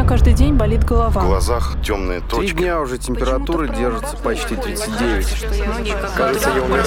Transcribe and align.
меня 0.00 0.08
каждый 0.08 0.32
день 0.32 0.54
болит 0.54 0.82
голова. 0.84 1.20
В 1.20 1.26
глазах 1.26 1.76
темные 1.84 2.20
Три 2.20 2.28
точки. 2.30 2.56
дня 2.56 2.80
уже 2.80 2.96
температура 2.98 3.68
держится 3.68 4.16
почти 4.16 4.54
работает. 4.54 4.82
39. 4.82 5.46
Кажется, 6.16 6.50
я 6.56 6.62
умираю. 6.62 6.86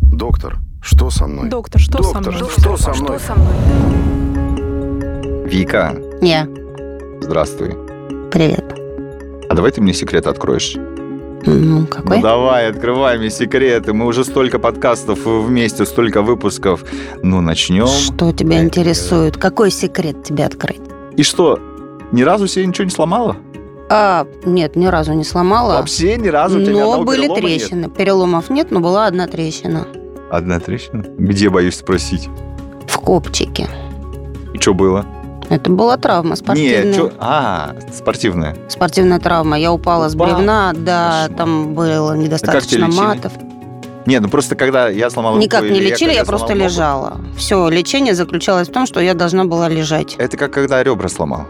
Доктор, 0.00 0.58
что 0.80 1.10
со 1.10 1.26
мной? 1.26 1.50
Доктор, 1.50 1.80
что 1.80 2.02
со 2.02 2.14
Доктор, 2.14 2.34
мной? 2.34 2.50
что 2.58 2.76
со 2.76 2.94
мной? 2.94 3.18
Вика, 5.46 5.94
Я. 6.22 6.48
здравствуй. 7.20 7.76
Привет. 8.32 8.64
А 9.48 9.54
давай 9.54 9.72
ты 9.72 9.80
мне 9.82 9.92
секрет 9.92 10.26
откроешь? 10.26 10.74
Ну, 11.44 11.86
какой? 11.86 12.16
Ну 12.16 12.22
давай, 12.22 12.68
открывай 12.68 13.18
мне 13.18 13.30
секреты. 13.30 13.92
Мы 13.92 14.06
уже 14.06 14.24
столько 14.24 14.58
подкастов 14.58 15.24
вместе, 15.24 15.84
столько 15.84 16.22
выпусков. 16.22 16.84
Ну, 17.22 17.40
начнем. 17.40 17.86
Что 17.86 18.32
тебя 18.32 18.62
интересует? 18.62 19.36
Какой 19.36 19.70
секрет 19.70 20.24
тебе 20.24 20.44
открыть? 20.44 20.80
И 21.16 21.22
что, 21.22 21.58
ни 22.12 22.22
разу 22.22 22.46
себе 22.46 22.66
ничего 22.66 22.84
не 22.84 22.90
сломала? 22.90 23.36
А, 23.88 24.26
нет, 24.44 24.74
ни 24.74 24.86
разу 24.86 25.12
не 25.12 25.24
сломала. 25.24 25.74
Вообще 25.74 26.16
ни 26.16 26.28
разу 26.28 26.58
у 26.58 26.62
тебя 26.62 26.72
но 26.84 27.04
были 27.04 27.22
перелома 27.22 27.40
нет? 27.40 27.58
трещины. 27.60 27.88
Переломов 27.90 28.50
нет, 28.50 28.70
но 28.70 28.80
была 28.80 29.06
одна 29.06 29.26
трещина. 29.28 29.86
Одна 30.30 30.58
трещина? 30.58 31.04
Где, 31.18 31.50
боюсь 31.50 31.76
спросить? 31.76 32.28
В 32.88 32.98
копчике. 32.98 33.68
И 34.54 34.58
что 34.58 34.74
было? 34.74 35.06
Это 35.48 35.70
была 35.70 35.96
травма 35.96 36.36
спортивная. 36.36 36.84
Нет, 36.84 36.96
чё- 36.96 37.12
А, 37.18 37.74
спортивная. 37.92 38.56
Спортивная 38.68 39.18
травма. 39.20 39.58
Я 39.58 39.72
упала 39.72 40.08
с 40.08 40.14
бревна, 40.14 40.72
да, 40.74 41.22
Точно. 41.24 41.36
там 41.36 41.74
было 41.74 42.16
недостаточно 42.16 42.86
лечили? 42.86 42.90
матов. 43.00 43.32
Нет, 44.06 44.22
ну 44.22 44.28
просто 44.28 44.54
когда 44.54 44.88
я 44.88 45.10
сломал 45.10 45.36
Никак 45.36 45.62
руку 45.62 45.72
не 45.72 45.80
или 45.80 45.88
лечили, 45.90 46.08
когда 46.10 46.20
я 46.20 46.24
просто 46.24 46.54
лежала. 46.54 47.20
Все, 47.36 47.68
лечение 47.68 48.14
заключалось 48.14 48.68
в 48.68 48.72
том, 48.72 48.86
что 48.86 49.00
я 49.00 49.14
должна 49.14 49.44
была 49.44 49.68
лежать. 49.68 50.14
Это 50.18 50.36
как 50.36 50.52
когда 50.52 50.82
ребра 50.82 51.08
сломал. 51.08 51.46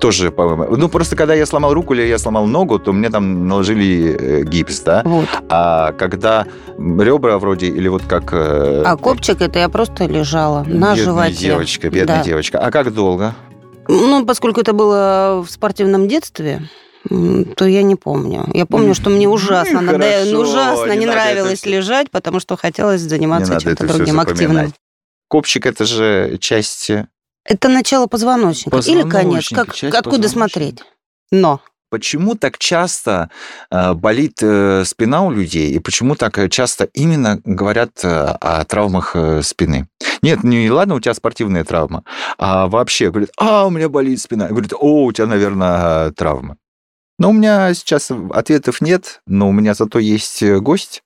Тоже, 0.00 0.30
по-моему. 0.30 0.76
Ну, 0.76 0.88
просто 0.88 1.14
когда 1.14 1.34
я 1.34 1.44
сломал 1.44 1.74
руку 1.74 1.92
или 1.92 2.02
я 2.06 2.18
сломал 2.18 2.46
ногу, 2.46 2.78
то 2.78 2.92
мне 2.92 3.10
там 3.10 3.46
наложили 3.46 4.16
э, 4.18 4.42
гипс, 4.44 4.80
да? 4.80 5.02
Вот. 5.04 5.28
А 5.50 5.92
когда 5.92 6.46
ребра 6.78 7.38
вроде, 7.38 7.66
или 7.66 7.86
вот 7.88 8.02
как... 8.08 8.32
э, 8.32 8.82
А 8.86 8.96
копчик 8.96 9.42
это 9.42 9.58
я 9.58 9.68
просто 9.68 10.06
лежала 10.06 10.60
на 10.60 10.94
бедная 10.94 10.96
животе. 10.96 11.32
девочка, 11.36 11.90
бедная 11.90 12.18
Да. 12.18 12.24
девочка. 12.24 12.58
А 12.58 12.70
как 12.70 12.94
долго? 12.94 13.34
Ну, 13.88 14.24
поскольку 14.24 14.60
это 14.62 14.72
было 14.72 15.44
в 15.46 15.50
спортивном 15.50 16.08
детстве, 16.08 16.62
то 17.08 17.66
я 17.66 17.82
не 17.82 17.96
помню. 17.96 18.46
Я 18.54 18.64
помню, 18.64 18.94
что 18.94 19.10
мне 19.10 19.28
ужасно, 19.28 19.80
Ну, 19.82 19.92
надо- 19.92 19.98
хорошо, 20.04 20.30
ну, 20.32 20.40
ужасно 20.40 20.92
не 20.92 20.98
не, 21.00 21.04
это 21.06 21.12
нравилось 21.14 21.58
всё. 21.60 21.70
лежать, 21.70 22.10
потому 22.10 22.40
что 22.40 22.56
хотелось 22.56 23.02
заниматься 23.02 23.60
чем-то 23.60 23.84
это 23.84 23.94
другим 23.94 24.18
активным. 24.20 24.72
Копчик 25.28 25.66
это 25.66 25.84
же 25.84 26.38
часть... 26.40 26.90
Это 27.44 27.68
начало 27.68 28.06
позвоночника. 28.06 28.78
Или 28.78 29.02
конец. 29.02 29.48
Позвоночника, 29.48 29.64
Как, 29.64 29.94
откуда 29.94 30.22
позвоночника. 30.22 30.28
смотреть? 30.28 30.82
Но. 31.30 31.60
Почему 31.90 32.36
так 32.36 32.56
часто 32.58 33.30
э, 33.68 33.94
болит 33.94 34.38
э, 34.42 34.84
спина 34.84 35.22
у 35.24 35.32
людей, 35.32 35.72
и 35.72 35.80
почему 35.80 36.14
так 36.14 36.38
э, 36.38 36.48
часто 36.48 36.84
именно 36.94 37.40
говорят 37.44 38.04
о 38.04 38.64
травмах 38.64 39.16
спины? 39.42 39.88
Нет, 40.22 40.44
не 40.44 40.70
ладно, 40.70 40.94
у 40.94 41.00
тебя 41.00 41.14
спортивная 41.14 41.64
травма, 41.64 42.04
а 42.38 42.68
вообще 42.68 43.10
говорят, 43.10 43.30
а, 43.38 43.66
у 43.66 43.70
меня 43.70 43.88
болит 43.88 44.20
спина. 44.20 44.46
И 44.46 44.50
Говорят, 44.50 44.72
о, 44.72 45.06
у 45.06 45.12
тебя, 45.12 45.26
наверное, 45.26 46.12
травма. 46.12 46.58
Но 47.20 47.30
у 47.30 47.32
меня 47.34 47.72
сейчас 47.74 48.10
ответов 48.32 48.80
нет, 48.80 49.20
но 49.26 49.50
у 49.50 49.52
меня 49.52 49.74
зато 49.74 49.98
есть 49.98 50.42
э, 50.42 50.58
гость 50.58 51.02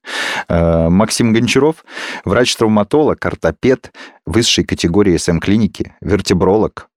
э, 0.48 0.88
Максим 0.88 1.32
Гончаров, 1.32 1.84
врач-травматолог, 2.24 3.26
ортопед 3.26 3.92
высшей 4.24 4.62
категории 4.62 5.16
СМ-клиники, 5.16 5.96
вертебролог. 6.00 6.88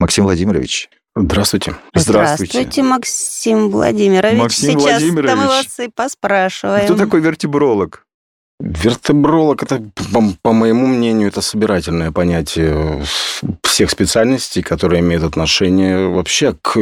Максим 0.00 0.24
Владимирович, 0.24 0.90
Здравствуйте. 1.16 1.76
здравствуйте. 1.94 2.82
Максим 2.82 3.70
Владимирович. 3.70 4.36
Максим 4.36 4.80
Сейчас 4.80 5.00
Владимирович. 5.00 5.36
мы 5.36 5.46
вас 5.46 5.78
и 5.78 5.88
поспрашиваем. 5.88 6.86
Кто 6.86 6.96
такой 6.96 7.20
вертебролог? 7.20 8.03
Вертебролог, 8.64 9.62
это, 9.62 9.82
по, 10.42 10.52
моему 10.52 10.86
мнению, 10.86 11.28
это 11.28 11.42
собирательное 11.42 12.12
понятие 12.12 13.04
всех 13.62 13.90
специальностей, 13.90 14.62
которые 14.62 15.00
имеют 15.00 15.22
отношение 15.22 16.08
вообще 16.08 16.54
к 16.62 16.78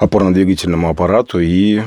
опорно-двигательному 0.00 0.88
аппарату 0.88 1.40
и, 1.40 1.82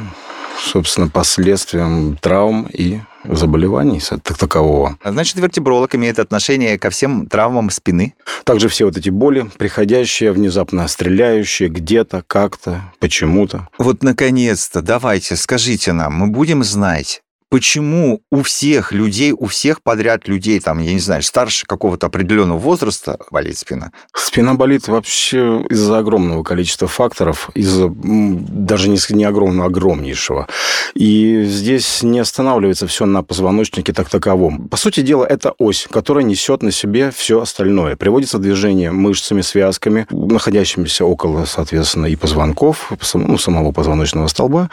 собственно, 0.59 1.07
последствиям 1.07 2.15
травм 2.21 2.67
и 2.71 2.99
заболеваний 3.23 4.01
так 4.21 4.37
такового. 4.37 4.99
Значит, 5.03 5.37
вертебролог 5.37 5.95
имеет 5.95 6.19
отношение 6.19 6.77
ко 6.77 6.91
всем 6.91 7.25
травмам 7.25 7.71
спины. 7.71 8.13
Также 8.43 8.69
все 8.69 8.85
вот 8.85 8.97
эти 8.97 9.09
боли, 9.09 9.49
приходящие, 9.57 10.31
внезапно 10.31 10.87
стреляющие 10.87 11.69
где-то, 11.69 12.23
как-то, 12.27 12.81
почему-то. 12.99 13.67
Вот, 13.79 14.03
наконец-то, 14.03 14.83
давайте, 14.83 15.37
скажите 15.37 15.91
нам, 15.91 16.13
мы 16.13 16.27
будем 16.27 16.63
знать, 16.63 17.23
почему 17.51 18.21
у 18.31 18.43
всех 18.43 18.93
людей, 18.93 19.33
у 19.37 19.45
всех 19.45 19.83
подряд 19.83 20.27
людей, 20.29 20.59
там, 20.61 20.79
я 20.79 20.93
не 20.93 20.99
знаю, 20.99 21.21
старше 21.21 21.65
какого-то 21.67 22.07
определенного 22.07 22.57
возраста 22.57 23.17
болит 23.29 23.57
спина. 23.57 23.91
Спина 24.15 24.53
болит 24.53 24.87
вообще 24.87 25.65
из-за 25.69 25.97
огромного 25.97 26.43
количества 26.43 26.87
факторов, 26.87 27.49
из-за 27.53 27.91
даже 27.93 28.87
не, 28.89 28.97
не 29.09 29.25
огромного, 29.25 29.67
огромнейшего. 29.67 30.47
И 30.93 31.43
здесь 31.43 32.01
не 32.03 32.19
останавливается 32.19 32.87
все 32.87 33.05
на 33.05 33.21
позвоночнике 33.21 33.91
так 33.91 34.09
таковом. 34.09 34.69
По 34.69 34.77
сути 34.77 35.01
дела, 35.01 35.25
это 35.25 35.53
ось, 35.57 35.87
которая 35.91 36.23
несет 36.23 36.63
на 36.63 36.71
себе 36.71 37.11
все 37.11 37.41
остальное. 37.41 37.97
Приводится 37.97 38.39
движение 38.39 38.91
мышцами, 38.91 39.41
связками, 39.41 40.07
находящимися 40.09 41.03
около, 41.03 41.43
соответственно, 41.43 42.05
и 42.05 42.15
позвонков, 42.15 42.93
ну, 43.13 43.37
самого 43.37 43.73
позвоночного 43.73 44.27
столба, 44.27 44.69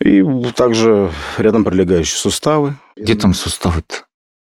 и 0.00 0.24
также 0.56 1.10
рядом 1.36 1.64
прилегающие 2.14 2.20
суставы. 2.20 2.74
Где 2.96 3.14
там 3.14 3.34
суставы-то? 3.34 4.04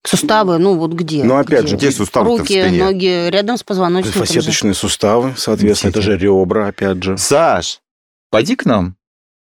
Суставы, 0.06 0.58
ну 0.58 0.74
вот 0.76 0.92
где? 0.92 1.24
Ну, 1.24 1.36
опять 1.36 1.66
же, 1.66 1.76
Где 1.76 1.90
суставы-то 1.90 2.36
в 2.36 2.38
Руки, 2.40 2.60
спине? 2.62 2.84
ноги 2.84 3.30
рядом 3.30 3.56
с 3.56 3.62
позвоночником. 3.62 4.20
же. 4.20 4.26
Фасеточные 4.26 4.74
суставы, 4.74 5.32
соответственно, 5.36 5.90
это 5.90 6.02
же 6.02 6.18
ребра, 6.18 6.68
опять 6.68 7.02
же. 7.02 7.16
Саш, 7.16 7.80
пойди 8.30 8.54
к 8.54 8.66
нам. 8.66 8.96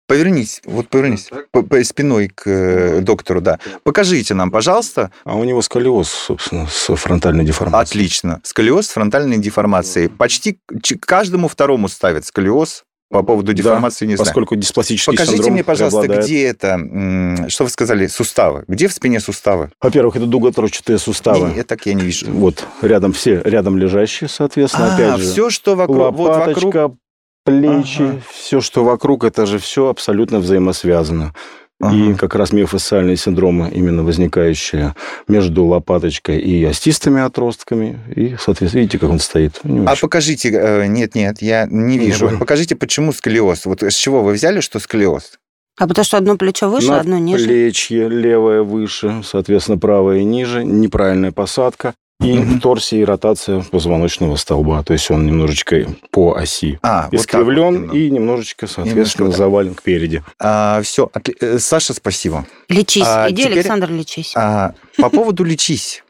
Повернись, 0.09 0.63
вот 0.65 0.89
повернись 0.89 1.29
по- 1.53 1.63
по- 1.63 1.85
спиной 1.85 2.29
к 2.35 2.47
э, 2.49 3.01
доктору, 3.03 3.43
да. 3.43 3.59
Покажите 3.85 4.33
нам, 4.33 4.51
пожалуйста. 4.51 5.13
А 5.25 5.37
у 5.37 5.45
него 5.45 5.61
сколиоз, 5.61 6.09
собственно, 6.09 6.67
с 6.67 6.93
фронтальной 6.97 7.45
деформацией. 7.45 7.83
Отлично. 8.07 8.41
Сколиоз 8.43 8.87
с 8.87 8.91
фронтальной 8.91 9.37
деформацией. 9.37 10.09
Почти 10.09 10.59
каждому 11.03 11.47
второму 11.47 11.89
ставят 11.89 12.25
сколиоз. 12.25 12.85
По 13.11 13.23
поводу 13.23 13.49
Да, 13.49 13.53
деформации 13.55 14.05
не 14.05 14.17
знаю. 14.17 14.27
Поскольку 14.27 14.55
диспластический 14.55 15.13
Покажите 15.13 15.37
синдром 15.39 15.53
мне, 15.55 15.65
пожалуйста, 15.65 16.07
где 16.09 16.45
это, 16.47 17.47
что 17.49 17.65
вы 17.65 17.71
сказали, 17.71 18.07
суставы? 18.07 18.65
Где 18.69 18.87
в 18.87 18.93
спине 18.93 19.19
суставы? 19.21 19.71
Во-первых, 19.81 20.17
это 20.17 20.27
дуготорчатые 20.27 20.99
суставы. 20.99 21.49
Не, 21.51 21.57
я 21.57 21.65
так 21.65 21.87
я 21.87 21.95
не 21.95 22.03
вижу. 22.03 22.27
Вот, 22.31 22.67
рядом 22.83 23.15
все, 23.15 23.41
рядом 23.45 23.79
лежащие, 23.79 24.29
соответственно, 24.29 24.93
А, 24.93 24.95
опять 24.95 25.17
же. 25.21 25.25
все, 25.31 25.49
что 25.49 25.75
вокруг, 25.75 26.15
вот 26.15 26.29
лопаточка, 26.29 26.67
вокруг. 26.89 26.97
плечи, 27.45 28.03
Ага. 28.03 28.21
все, 28.31 28.61
что 28.61 28.85
вокруг, 28.85 29.25
это 29.25 29.47
же 29.47 29.59
все 29.59 29.89
абсолютно 29.89 30.39
взаимосвязано. 30.41 31.33
И 31.81 31.85
Ага. 31.85 32.15
как 32.19 32.35
раз 32.35 32.53
миофасциальные 32.53 33.17
синдромы, 33.17 33.71
именно 33.73 34.03
возникающие 34.03 34.97
между 35.29 35.65
лопаточкой 35.65 36.39
и 36.41 36.65
остистыми 36.65 37.21
отростками. 37.23 38.01
И, 38.17 38.35
соответственно, 38.37 38.81
видите, 38.81 38.99
как 38.99 39.11
он 39.11 39.21
стоит. 39.21 39.61
У 39.63 39.69
него 39.69 39.87
А 39.89 39.95
покажите, 39.95 40.51
э, 40.51 40.87
нет, 40.89 41.15
нет, 41.15 41.41
я 41.41 41.67
не 41.67 41.97
Не 41.97 41.99
вижу. 41.99 42.27
понял. 42.27 42.39
Покажите, 42.41 42.75
почему 42.75 43.13
сколиоз. 43.13 43.65
Вот 43.67 43.85
с 43.85 43.95
чего 43.95 44.25
вы 44.25 44.33
взяли, 44.33 44.59
что 44.59 44.81
сколиоз? 44.81 45.39
А 45.79 45.87
потому 45.87 46.05
что 46.05 46.17
одно 46.17 46.37
плечо 46.37 46.69
выше, 46.69 46.89
На 46.89 46.99
одно 46.99 47.19
ниже. 47.19 47.45
плечье 47.45 48.09
левое 48.09 48.65
выше, 48.65 49.23
соответственно, 49.25 49.79
правое 49.79 50.25
ниже, 50.25 50.65
неправильная 50.65 51.31
посадка. 51.31 51.95
И 52.21 52.33
Мгм. 52.33 52.61
торсия 52.61 53.01
и 53.01 53.05
ротация 53.05 53.63
позвоночного 53.63 54.35
столба. 54.35 54.83
То 54.83 54.93
есть 54.93 55.09
он 55.11 55.25
немножечко 55.25 55.87
по 56.11 56.35
оси 56.35 56.81
А, 56.83 57.03
вот 57.05 57.13
вот 57.13 57.21
искривлен 57.21 57.75
именно. 57.77 57.93
и 57.93 58.11
немножечко, 58.11 58.67
соответственно, 58.67 58.95
Немножко 58.95 59.25
вот 59.25 59.37
завален 59.37 59.75
кпереди. 59.77 60.25
А, 60.41 60.83
все, 60.83 61.11
Саша, 61.59 61.95
спасибо. 61.95 62.45
Лечись. 62.69 63.05
А 63.07 63.31
Иди, 63.31 63.43
теперь- 63.45 63.59
Александр, 63.59 63.91
лечись. 63.93 64.33
А, 64.35 64.75
по 64.97 65.11
поводу 65.11 65.45
лечись. 65.45 66.03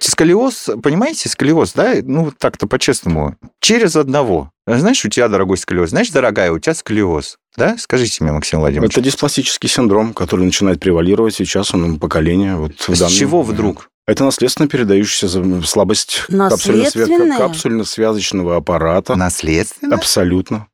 Сколиоз, 0.00 0.68
понимаете, 0.82 1.30
сколиоз, 1.30 1.72
да, 1.72 1.94
ну 2.02 2.24
вот 2.26 2.36
так-то 2.36 2.66
по-честному, 2.66 3.36
через 3.58 3.96
одного. 3.96 4.50
Знаешь, 4.66 5.02
у 5.06 5.08
тебя 5.08 5.28
дорогой 5.28 5.56
сколиоз, 5.56 5.88
знаешь, 5.90 6.10
дорогая, 6.10 6.52
у 6.52 6.58
тебя 6.58 6.74
сколиоз, 6.74 7.38
да? 7.56 7.74
Скажите 7.78 8.22
мне, 8.22 8.32
Максим 8.34 8.58
Владимирович. 8.60 8.92
Это 8.92 9.00
диспластический 9.00 9.70
синдром, 9.70 10.12
который 10.12 10.44
начинает 10.44 10.78
превалировать 10.78 11.34
сейчас 11.36 11.72
у 11.72 11.96
поколения. 11.96 12.56
Вот 12.56 12.72
в 12.78 12.94
С 12.94 12.98
данный 12.98 13.14
чего 13.14 13.42
вдруг? 13.42 13.88
Это 14.08 14.24
наследственно 14.24 14.68
передающаяся 14.68 15.28
слабость 15.66 16.24
капсульно-связочного 16.30 18.56
аппарата. 18.56 19.16
Наследственно? 19.16 19.96
Абсолютно. 19.96 20.68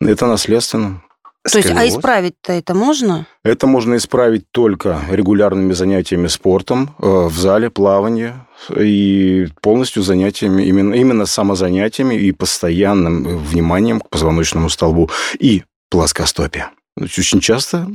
Это 0.00 0.26
наследственно. 0.26 1.02
То 1.50 1.58
есть, 1.58 1.70
а 1.70 1.88
исправить-то 1.88 2.52
это 2.52 2.74
можно? 2.74 3.26
Это 3.42 3.66
можно 3.66 3.96
исправить 3.96 4.44
только 4.52 5.00
регулярными 5.10 5.72
занятиями 5.72 6.28
спортом 6.28 6.94
э, 7.00 7.26
в 7.26 7.36
зале, 7.36 7.68
плавание 7.68 8.46
и 8.76 9.48
полностью 9.60 10.04
занятиями, 10.04 10.62
именно, 10.62 10.94
именно 10.94 11.26
самозанятиями 11.26 12.14
и 12.14 12.30
постоянным 12.30 13.26
э, 13.26 13.36
вниманием 13.36 14.00
к 14.00 14.08
позвоночному 14.08 14.68
столбу 14.68 15.10
и 15.40 15.64
плоскостопие. 15.90 16.70
Очень 17.00 17.40
часто 17.40 17.88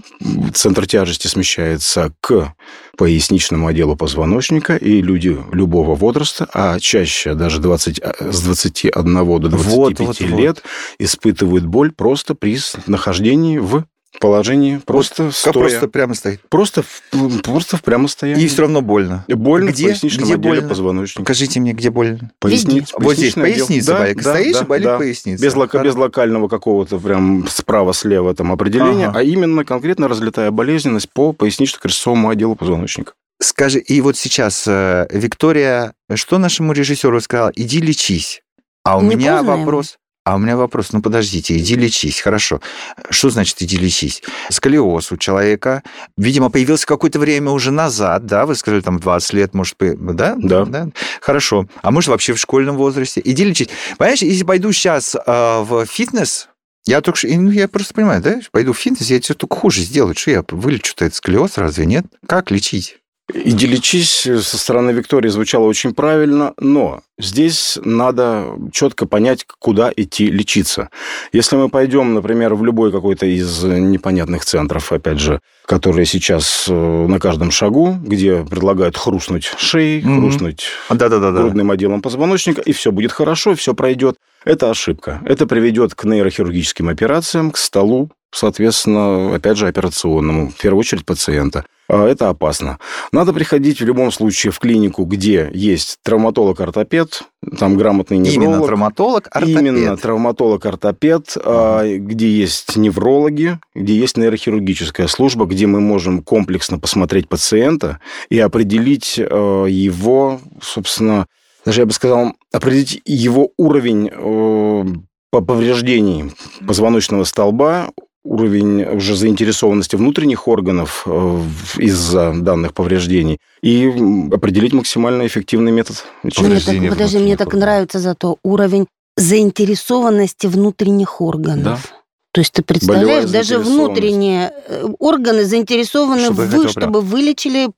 центр 0.53 0.87
тяжести 0.87 1.27
смещается 1.27 2.13
к 2.21 2.53
поясничному 2.97 3.67
отделу 3.67 3.95
позвоночника, 3.95 4.75
и 4.75 5.01
люди 5.01 5.37
любого 5.51 5.95
возраста, 5.95 6.47
а 6.53 6.79
чаще 6.79 7.33
даже 7.33 7.59
20, 7.59 7.99
а, 7.99 8.31
с 8.31 8.41
21 8.41 9.39
до 9.39 9.49
25 9.49 9.75
Вот, 9.75 9.99
вот, 9.99 10.19
вот. 10.19 10.21
лет, 10.21 10.63
испытывают 10.99 11.65
боль 11.65 11.91
просто 11.91 12.35
при 12.35 12.57
нахождении 12.87 13.57
в 13.57 13.85
положении 14.19 14.77
просто 14.77 15.25
Как 15.25 15.33
стоя. 15.33 15.53
просто 15.53 15.87
прямо 15.87 16.13
стоит. 16.15 16.41
Просто, 16.49 16.83
в, 16.83 17.41
просто 17.41 17.77
в 17.77 17.81
прямо 17.83 18.07
стоянии. 18.07 18.43
И 18.43 18.47
все 18.47 18.61
равно 18.63 18.81
больно. 18.81 19.25
Больно 19.27 19.69
Где? 19.71 19.85
в 19.85 19.89
поясничном 19.89 20.25
Где 20.25 20.33
отделе 20.35 20.53
больно? 20.55 20.69
позвоночника. 20.69 21.21
Покажите 21.21 21.59
мне, 21.59 21.73
где 21.73 21.89
больно. 21.89 22.31
Поясни- 22.39 22.79
Везде. 22.81 22.93
Вот 22.97 23.15
здесь 23.17 23.33
поясница 23.33 23.93
Да, 23.93 23.99
болит. 23.99 24.17
да, 24.17 24.21
Стоишь, 24.33 24.53
да, 24.57 24.61
и 24.61 24.65
болит 24.67 24.85
да. 24.85 24.97
поясница. 24.97 25.43
Без, 25.43 25.55
лока- 25.55 25.83
без 25.83 25.95
локального 25.95 26.47
какого-то 26.47 26.99
прям 26.99 27.47
справа-слева 27.47 28.33
там 28.35 28.51
определения, 28.51 29.07
Ага. 29.07 29.19
а 29.19 29.23
именно 29.23 29.65
конкретно 29.65 30.07
разлетая 30.07 30.51
болезненность 30.51 31.09
по 31.13 31.33
пояснично-крестцовому 31.33 32.29
отделу 32.29 32.55
позвоночника. 32.55 33.13
Скажи, 33.41 33.79
и 33.79 33.99
вот 33.99 34.15
сейчас 34.15 34.63
э, 34.67 35.07
Виктория, 35.11 35.93
что 36.13 36.37
нашему 36.37 36.71
режиссеру 36.71 37.19
сказала? 37.19 37.51
Иди 37.55 37.79
лечись. 37.81 38.41
А 38.85 38.97
у 38.97 39.01
Не 39.01 39.15
меня 39.15 39.37
поздно 39.37 39.57
вопрос. 39.57 39.97
А 40.25 40.35
у 40.35 40.39
меня 40.39 40.55
вопрос, 40.55 40.93
ну 40.93 41.01
подождите, 41.01 41.57
иди 41.57 41.75
лечись, 41.75 42.21
хорошо. 42.21 42.61
Что 43.09 43.29
значит 43.29 43.61
иди 43.61 43.77
лечись? 43.77 44.23
Сколиоз 44.49 45.11
у 45.11 45.17
человека, 45.17 45.83
видимо, 46.15 46.49
появился 46.49 46.85
какое-то 46.85 47.19
время 47.19 47.51
уже 47.51 47.71
назад, 47.71 48.25
да, 48.25 48.45
вы 48.45 48.55
сказали, 48.55 48.79
там, 48.79 48.99
20 48.99 49.33
лет, 49.33 49.53
может, 49.53 49.75
быть, 49.77 49.97
да? 49.99 50.35
Да. 50.37 50.87
Хорошо. 51.19 51.67
А 51.81 51.91
может, 51.91 52.07
вообще 52.07 52.33
в 52.33 52.39
школьном 52.39 52.77
возрасте? 52.77 53.21
Иди 53.23 53.43
лечись. 53.43 53.67
Понимаешь, 53.97 54.21
если 54.21 54.45
пойду 54.45 54.71
сейчас 54.71 55.13
в 55.25 55.85
фитнес, 55.87 56.47
я 56.85 57.01
только 57.01 57.17
что, 57.19 57.27
ну, 57.27 57.51
я 57.51 57.67
просто 57.67 57.93
понимаю, 57.93 58.21
да, 58.21 58.39
пойду 58.51 58.71
в 58.71 58.77
фитнес, 58.77 59.09
я 59.09 59.19
тебе 59.19 59.35
только 59.35 59.57
хуже 59.57 59.81
сделаю. 59.81 60.15
Что 60.15 60.31
я 60.31 60.43
вылечу-то 60.47 61.03
этот 61.03 61.17
сколиоз, 61.17 61.57
разве 61.57 61.85
нет? 61.85 62.05
Как 62.27 62.49
лечить? 62.49 62.97
Иди 63.33 63.67
лечись 63.67 64.27
со 64.41 64.57
стороны 64.57 64.91
Виктории 64.91 65.29
звучало 65.29 65.63
очень 65.65 65.93
правильно, 65.93 66.53
но 66.59 67.01
здесь 67.17 67.79
надо 67.81 68.47
четко 68.73 69.05
понять, 69.05 69.45
куда 69.59 69.91
идти 69.95 70.27
лечиться. 70.27 70.89
Если 71.31 71.55
мы 71.55 71.69
пойдем, 71.69 72.13
например, 72.13 72.53
в 72.55 72.65
любой 72.65 72.91
какой-то 72.91 73.25
из 73.25 73.63
непонятных 73.63 74.43
центров, 74.43 74.91
опять 74.91 75.19
же, 75.19 75.39
которые 75.65 76.05
сейчас 76.05 76.65
э, 76.67 76.73
на 76.73 77.17
каждом 77.19 77.49
шагу, 77.49 77.95
где 78.01 78.43
предлагают 78.43 78.97
хрустнуть 78.97 79.45
шеей, 79.57 80.01
Мгм. 80.03 80.19
хрустнуть 80.19 80.65
Да-да-да. 80.89 81.31
грудным 81.31 81.71
отделом 81.71 82.01
позвоночника, 82.01 82.59
и 82.61 82.73
все 82.73 82.91
будет 82.91 83.13
хорошо, 83.13 83.55
все 83.55 83.73
пройдет. 83.73 84.17
Это 84.43 84.69
ошибка. 84.69 85.21
Это 85.25 85.47
приведет 85.47 85.95
к 85.95 86.03
нейрохирургическим 86.03 86.89
операциям, 86.89 87.51
к 87.51 87.57
столу, 87.57 88.11
соответственно, 88.31 89.33
опять 89.33 89.57
же, 89.57 89.67
операционному, 89.67 90.49
в 90.49 90.55
первую 90.55 90.81
очередь 90.81 91.05
пациента. 91.05 91.63
А 91.93 92.07
Это 92.07 92.29
опасно. 92.29 92.79
Надо 93.11 93.33
приходить 93.33 93.79
в 93.81 93.85
любом 93.85 94.11
случае 94.11 94.51
в 94.51 94.59
клинику, 94.59 95.05
где 95.05 95.49
есть 95.53 95.99
травматолог-ортопед, 96.03 97.23
там 97.57 97.77
грамотный 97.77 98.17
невролог. 98.17 98.43
Именно 98.43 98.65
травматолог, 98.65 99.27
ортопед. 99.31 99.59
Именно 99.61 99.97
травматолог-ортопед, 99.97 101.37
а, 101.43 101.97
где 101.97 102.29
есть 102.29 102.75
неврологи, 102.75 103.59
где 103.75 103.95
есть 103.95 104.17
нейрохирургическая 104.17 105.07
служба, 105.07 105.45
где 105.45 105.67
мы 105.67 105.79
можем 105.81 106.23
комплексно 106.23 106.79
посмотреть 106.79 107.29
пациента 107.29 107.99
и 108.29 108.39
определить 108.39 109.15
э, 109.17 109.65
его, 109.69 110.39
собственно, 110.61 111.27
даже 111.65 111.81
я 111.81 111.85
бы 111.85 111.93
сказал, 111.93 112.33
определить 112.51 113.01
его 113.05 113.51
уровень 113.57 114.09
э, 114.11 114.85
по- 115.31 115.41
повреждений 115.41 116.31
позвоночного 116.65 117.23
столба, 117.23 117.89
уровень 118.23 118.83
уже 118.83 119.15
заинтересованности 119.15 119.95
внутренних 119.95 120.47
органов 120.47 121.03
э, 121.05 121.41
из-за 121.77 122.33
данных 122.33 122.73
повреждений 122.73 123.39
и 123.61 123.87
определить 124.31 124.73
максимально 124.73 125.27
эффективный 125.27 125.71
метод 125.71 126.05
лечения. 126.23 126.47
Мне 126.47 126.55
так, 126.55 126.65
Повреждение 126.65 126.89
подожди, 126.91 127.17
мне 127.19 127.37
так 127.37 127.53
нравится 127.53 127.99
зато 127.99 128.37
уровень 128.43 128.87
заинтересованности 129.17 130.47
внутренних 130.47 131.21
органов. 131.21 131.91
Да. 131.91 131.97
То 132.33 132.41
есть 132.41 132.53
ты 132.53 132.63
представляешь, 132.63 133.29
даже 133.29 133.59
внутренние 133.59 134.53
э, 134.67 134.87
органы 134.99 135.45
заинтересованы 135.45 136.23
Чтобы 136.23 136.45
в, 136.45 136.69
чтобы 136.69 137.01
вылечили 137.01 137.69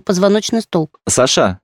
позвоночный 0.00 0.62
столб. 0.62 0.96
Саша, 1.06 1.60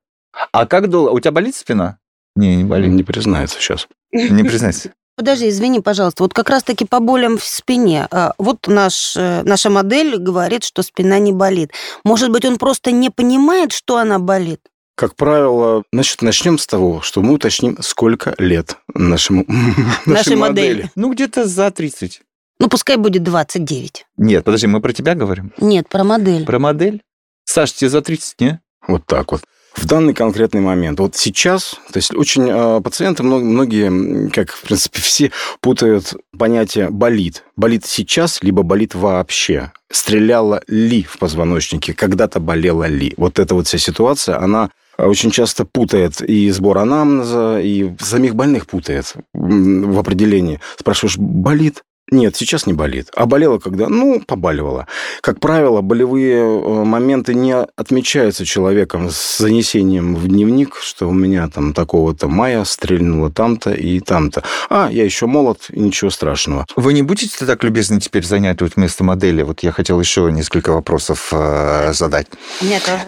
а 0.52 0.66
как 0.66 0.90
долго? 0.90 1.10
У 1.10 1.20
тебя 1.20 1.32
болит 1.32 1.54
спина? 1.54 1.98
Не, 2.36 2.56
не 2.56 2.64
болит. 2.64 2.90
Не 2.90 3.02
признается 3.02 3.58
сейчас. 3.60 3.88
Не 4.12 4.42
признайся. 4.42 4.92
Подожди, 5.16 5.48
извини, 5.48 5.80
пожалуйста. 5.80 6.24
Вот 6.24 6.34
как 6.34 6.50
раз-таки 6.50 6.84
по 6.84 6.98
болям 7.00 7.38
в 7.38 7.44
спине. 7.44 8.08
А, 8.10 8.32
Вот 8.38 8.66
наш, 8.66 9.16
э, 9.16 9.42
наша 9.44 9.70
модель 9.70 10.16
говорит, 10.18 10.64
что 10.64 10.82
спина 10.82 11.18
не 11.18 11.32
болит. 11.32 11.70
Может 12.04 12.30
быть, 12.30 12.44
он 12.44 12.58
просто 12.58 12.90
не 12.90 13.10
понимает, 13.10 13.72
что 13.72 13.96
она 13.98 14.18
болит? 14.18 14.60
Как 14.96 15.16
правило, 15.16 15.82
значит, 15.92 16.22
начнем 16.22 16.58
с 16.58 16.66
того, 16.66 17.00
что 17.00 17.20
мы 17.22 17.34
уточним, 17.34 17.78
сколько 17.80 18.34
лет 18.38 18.76
нашему, 18.94 19.44
Нашей 20.06 20.36
модели. 20.36 20.90
Ну, 20.94 21.12
где-то 21.12 21.46
за 21.46 21.70
30. 21.70 22.22
Ну, 22.60 22.68
пускай 22.68 22.96
будет 22.96 23.22
29. 23.22 24.06
Нет, 24.16 24.44
подожди, 24.44 24.66
мы 24.66 24.80
про 24.80 24.92
тебя 24.92 25.14
говорим? 25.14 25.52
Нет, 25.58 25.88
про 25.88 26.04
модель. 26.04 26.44
Про 26.44 26.58
модель? 26.58 27.02
Саш, 27.44 27.72
тебе 27.72 27.90
за 27.90 28.02
30, 28.02 28.40
не? 28.40 28.60
Вот 28.86 29.04
так 29.06 29.32
вот. 29.32 29.42
В 29.74 29.86
данный 29.86 30.14
конкретный 30.14 30.60
момент. 30.60 31.00
Вот 31.00 31.16
сейчас, 31.16 31.80
то 31.92 31.96
есть 31.96 32.14
очень 32.14 32.48
э, 32.48 32.80
пациенты, 32.80 33.24
мно- 33.24 33.40
многие, 33.40 34.30
как, 34.30 34.52
в 34.52 34.62
принципе, 34.62 35.00
все 35.00 35.32
путают 35.60 36.14
понятие 36.38 36.90
«болит». 36.90 37.42
Болит 37.56 37.84
сейчас, 37.84 38.40
либо 38.42 38.62
болит 38.62 38.94
вообще. 38.94 39.72
Стреляла 39.90 40.62
ли 40.68 41.02
в 41.02 41.18
позвоночнике, 41.18 41.92
когда-то 41.92 42.38
болела 42.38 42.86
ли. 42.86 43.14
Вот 43.16 43.40
эта 43.40 43.56
вот 43.56 43.66
вся 43.66 43.78
ситуация, 43.78 44.38
она 44.40 44.70
очень 44.96 45.32
часто 45.32 45.64
путает 45.64 46.20
и 46.22 46.50
сбор 46.50 46.78
анамнеза, 46.78 47.58
и 47.60 47.94
самих 47.98 48.36
больных 48.36 48.66
путает 48.66 49.14
в 49.32 49.98
определении. 49.98 50.60
Спрашиваешь, 50.78 51.18
болит? 51.18 51.82
Нет, 52.10 52.36
сейчас 52.36 52.66
не 52.66 52.74
болит. 52.74 53.08
А 53.16 53.24
болела 53.24 53.58
когда? 53.58 53.88
Ну, 53.88 54.20
побаливала. 54.20 54.86
Как 55.22 55.40
правило, 55.40 55.80
болевые 55.80 56.36
э, 56.36 56.84
моменты 56.84 57.32
не 57.32 57.54
отмечаются 57.54 58.44
человеком 58.44 59.08
с 59.10 59.38
занесением 59.38 60.14
в 60.14 60.28
дневник, 60.28 60.76
что 60.76 61.08
у 61.08 61.12
меня 61.12 61.48
там 61.48 61.72
такого-то 61.72 62.28
мая 62.28 62.64
стрельнуло 62.64 63.30
там-то 63.30 63.72
и 63.72 64.00
там-то. 64.00 64.42
А, 64.68 64.90
я 64.92 65.02
еще 65.02 65.26
молод, 65.26 65.66
и 65.70 65.80
ничего 65.80 66.10
страшного. 66.10 66.66
Вы 66.76 66.92
не 66.92 67.02
будете 67.02 67.46
так 67.46 67.64
любезны 67.64 68.00
теперь 68.00 68.24
занять 68.24 68.60
вот 68.60 68.76
место 68.76 69.02
модели? 69.02 69.42
Вот 69.42 69.62
я 69.62 69.72
хотел 69.72 69.98
еще 69.98 70.30
несколько 70.30 70.72
вопросов 70.72 71.30
э, 71.32 71.92
задать. 71.94 72.26
У 72.60 72.66
меня 72.66 72.80
тоже 72.80 73.00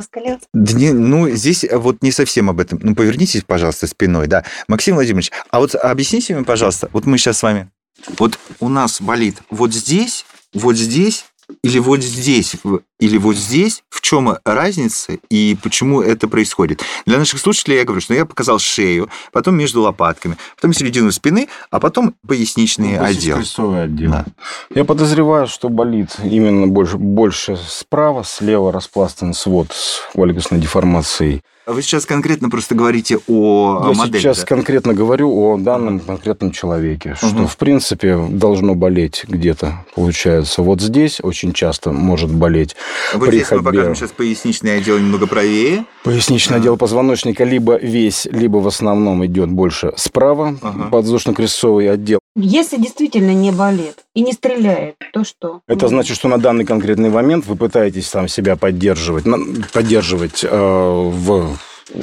не- 0.54 0.92
ну, 0.92 1.28
здесь 1.28 1.66
вот 1.70 2.02
не 2.02 2.12
совсем 2.12 2.48
об 2.48 2.60
этом. 2.60 2.80
Ну, 2.82 2.94
повернитесь, 2.94 3.42
пожалуйста, 3.46 3.86
спиной, 3.86 4.26
да. 4.26 4.44
Максим 4.68 4.94
Владимирович, 4.94 5.30
а 5.50 5.60
вот 5.60 5.74
объясните 5.74 6.34
мне, 6.34 6.44
пожалуйста, 6.44 6.88
вот 6.92 7.04
мы 7.04 7.18
сейчас 7.18 7.38
с 7.38 7.42
вами... 7.42 7.70
Вот 8.18 8.38
у 8.60 8.68
нас 8.68 9.00
болит 9.00 9.38
вот 9.50 9.72
здесь, 9.72 10.24
вот 10.52 10.76
здесь, 10.76 11.26
или 11.62 11.78
вот 11.78 12.02
здесь, 12.02 12.56
или 12.98 13.18
вот 13.18 13.36
здесь, 13.36 13.82
в 13.90 14.00
чем 14.00 14.36
разница 14.44 15.18
и 15.28 15.56
почему 15.62 16.00
это 16.00 16.28
происходит? 16.28 16.82
Для 17.04 17.18
наших 17.18 17.40
слушателей 17.40 17.76
я 17.78 17.84
говорю, 17.84 18.00
что 18.00 18.14
я 18.14 18.24
показал 18.24 18.58
шею, 18.58 19.10
потом 19.32 19.56
между 19.56 19.82
лопатками, 19.82 20.36
потом 20.56 20.72
середину 20.72 21.12
спины, 21.12 21.48
а 21.70 21.78
потом 21.78 22.14
поясничный 22.26 22.98
отдел. 22.98 23.38
отдел. 23.38 24.10
Да. 24.10 24.24
Я 24.74 24.84
подозреваю, 24.84 25.46
что 25.46 25.68
болит 25.68 26.16
именно 26.24 26.66
больше, 26.66 26.96
больше 26.96 27.58
справа, 27.68 28.22
слева 28.24 28.72
распластан 28.72 29.34
свод 29.34 29.68
с 29.72 30.00
вальгусной 30.14 30.60
деформацией. 30.60 31.42
Вы 31.66 31.82
сейчас 31.82 32.06
конкретно 32.06 32.48
просто 32.48 32.76
говорите 32.76 33.18
о 33.26 33.88
Я 33.90 33.98
модели. 33.98 34.20
сейчас 34.20 34.38
да? 34.38 34.46
конкретно 34.46 34.94
говорю 34.94 35.32
о 35.36 35.56
данном 35.58 35.98
конкретном 35.98 36.52
человеке, 36.52 37.16
что, 37.16 37.26
Мгм. 37.26 37.48
в 37.48 37.56
принципе, 37.56 38.16
должно 38.30 38.76
болеть 38.76 39.24
где-то, 39.26 39.84
получается, 39.96 40.62
вот 40.62 40.80
здесь 40.80 41.18
очень 41.20 41.52
часто 41.52 41.90
может 41.90 42.30
болеть 42.32 42.76
Вот 43.14 43.26
при 43.28 43.36
здесь 43.36 43.50
мы 43.50 43.56
ходьбе. 43.58 43.70
покажем 43.72 43.94
сейчас 43.94 44.10
поясничный 44.12 44.78
отдел 44.78 44.98
немного 44.98 45.26
правее. 45.26 45.84
Поясничный 46.02 46.56
отдел 46.56 46.76
позвоночника 46.76 47.44
либо 47.44 47.76
весь, 47.76 48.26
либо 48.26 48.58
в 48.58 48.66
основном 48.66 49.24
идет 49.26 49.48
больше 49.50 49.92
справа, 49.96 50.56
Ага. 50.62 50.88
подвздошно-крестцовый 50.90 51.90
отдел. 51.90 52.18
Если 52.34 52.76
действительно 52.76 53.32
не 53.32 53.52
болит 53.52 54.04
и 54.14 54.22
не 54.22 54.32
стреляет, 54.32 54.96
то 55.12 55.24
что? 55.24 55.60
Это 55.68 55.88
значит, 55.88 56.16
что 56.16 56.28
на 56.28 56.38
данный 56.38 56.64
конкретный 56.64 57.10
момент 57.10 57.46
вы 57.46 57.56
пытаетесь 57.56 58.08
там 58.10 58.28
себя 58.28 58.56
поддерживать, 58.56 59.24
поддерживать 59.72 60.44
э, 60.44 60.48
в, 60.50 61.56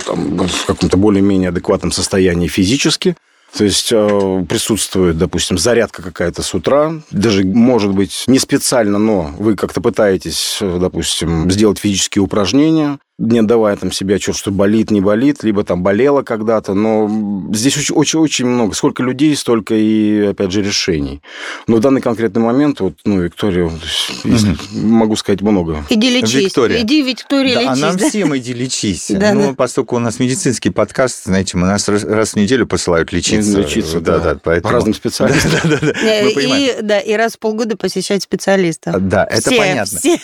там, 0.06 0.38
в 0.38 0.66
каком-то 0.66 0.98
более-менее 0.98 1.50
адекватном 1.50 1.92
состоянии 1.92 2.48
физически, 2.48 3.16
То 3.56 3.66
есть 3.66 3.92
э, 3.92 4.46
присутствует, 4.50 5.18
допустим, 5.18 5.60
зарядка 5.60 6.02
какая-то 6.02 6.42
с 6.42 6.54
утра, 6.56 6.94
даже, 7.12 7.44
может 7.44 7.92
быть, 7.92 8.24
не 8.26 8.40
специально, 8.40 8.98
но 8.98 9.32
вы 9.38 9.56
как-то 9.56 9.80
пытаетесь, 9.80 10.58
э, 10.60 10.78
допустим, 10.80 11.52
сделать 11.52 11.78
физические 11.78 12.24
упражнения, 12.24 12.98
не 13.20 13.40
отдавая 13.40 13.76
там 13.76 13.92
себе 13.92 14.16
отчет, 14.16 14.36
что 14.36 14.52
болит, 14.52 14.90
не 14.90 15.00
болит, 15.00 15.44
либо 15.44 15.64
там 15.64 15.84
болело 15.84 16.24
когда-то, 16.24 16.74
но 16.74 17.10
здесь 17.54 17.92
очень-очень 17.92 18.46
много. 18.46 18.74
Сколько 18.74 19.04
людей, 19.04 19.36
столько 19.36 19.76
и, 19.76 20.28
опять 20.28 20.52
же, 20.52 20.64
решений. 20.64 21.22
Но 21.68 21.78
в 21.78 21.80
данный 21.80 22.02
конкретный 22.02 22.42
момент, 22.42 22.80
вот, 22.80 22.96
ну, 23.06 23.22
Виктория, 23.22 23.66
угу. 23.66 23.74
могу 24.74 25.16
сказать 25.16 25.42
много. 25.42 25.86
Иди 25.90 26.10
лечись. 26.10 26.46
Виктория. 26.46 26.82
Иди, 26.82 27.04
Виктория, 27.04 27.56
да, 27.56 27.62
лечись. 27.62 27.84
А 27.84 27.86
нам 27.86 27.98
да? 27.98 28.10
всем 28.10 28.38
иди 28.38 28.54
лечись. 28.54 29.12
Да, 29.24 29.32
ну, 29.34 29.50
да. 29.50 29.54
поскольку 29.54 29.96
у 29.96 30.00
нас 30.00 30.20
медицинский 30.20 30.70
подкаст, 30.70 31.26
знаете, 31.26 31.56
мы 31.56 31.68
нас 31.68 31.88
раз, 31.88 32.04
раз 32.04 32.32
в 32.32 32.36
неделю 32.36 32.66
посылают 32.66 33.14
лечиться. 33.14 33.60
Лечиться, 33.60 34.02
да, 34.02 34.18
да. 34.18 34.34
да, 34.34 34.40
поэтому... 34.44 34.72
По 34.72 34.76
разным 34.76 34.94
специалистам. 34.94 35.52
Да, 35.64 35.78
да, 35.78 35.78
да. 35.82 36.00
Э, 36.02 36.26
Мы 36.26 36.32
понимаем. 36.32 36.80
И, 36.80 36.82
да, 36.82 37.00
и 37.00 37.14
раз 37.14 37.34
в 37.34 37.40
полгода 37.40 37.78
посещать 37.78 38.24
специалиста. 38.24 38.98
Да, 39.00 39.24
это 39.24 39.50
Все, 39.50 39.58
понятно. 39.58 40.00
все. 40.00 40.20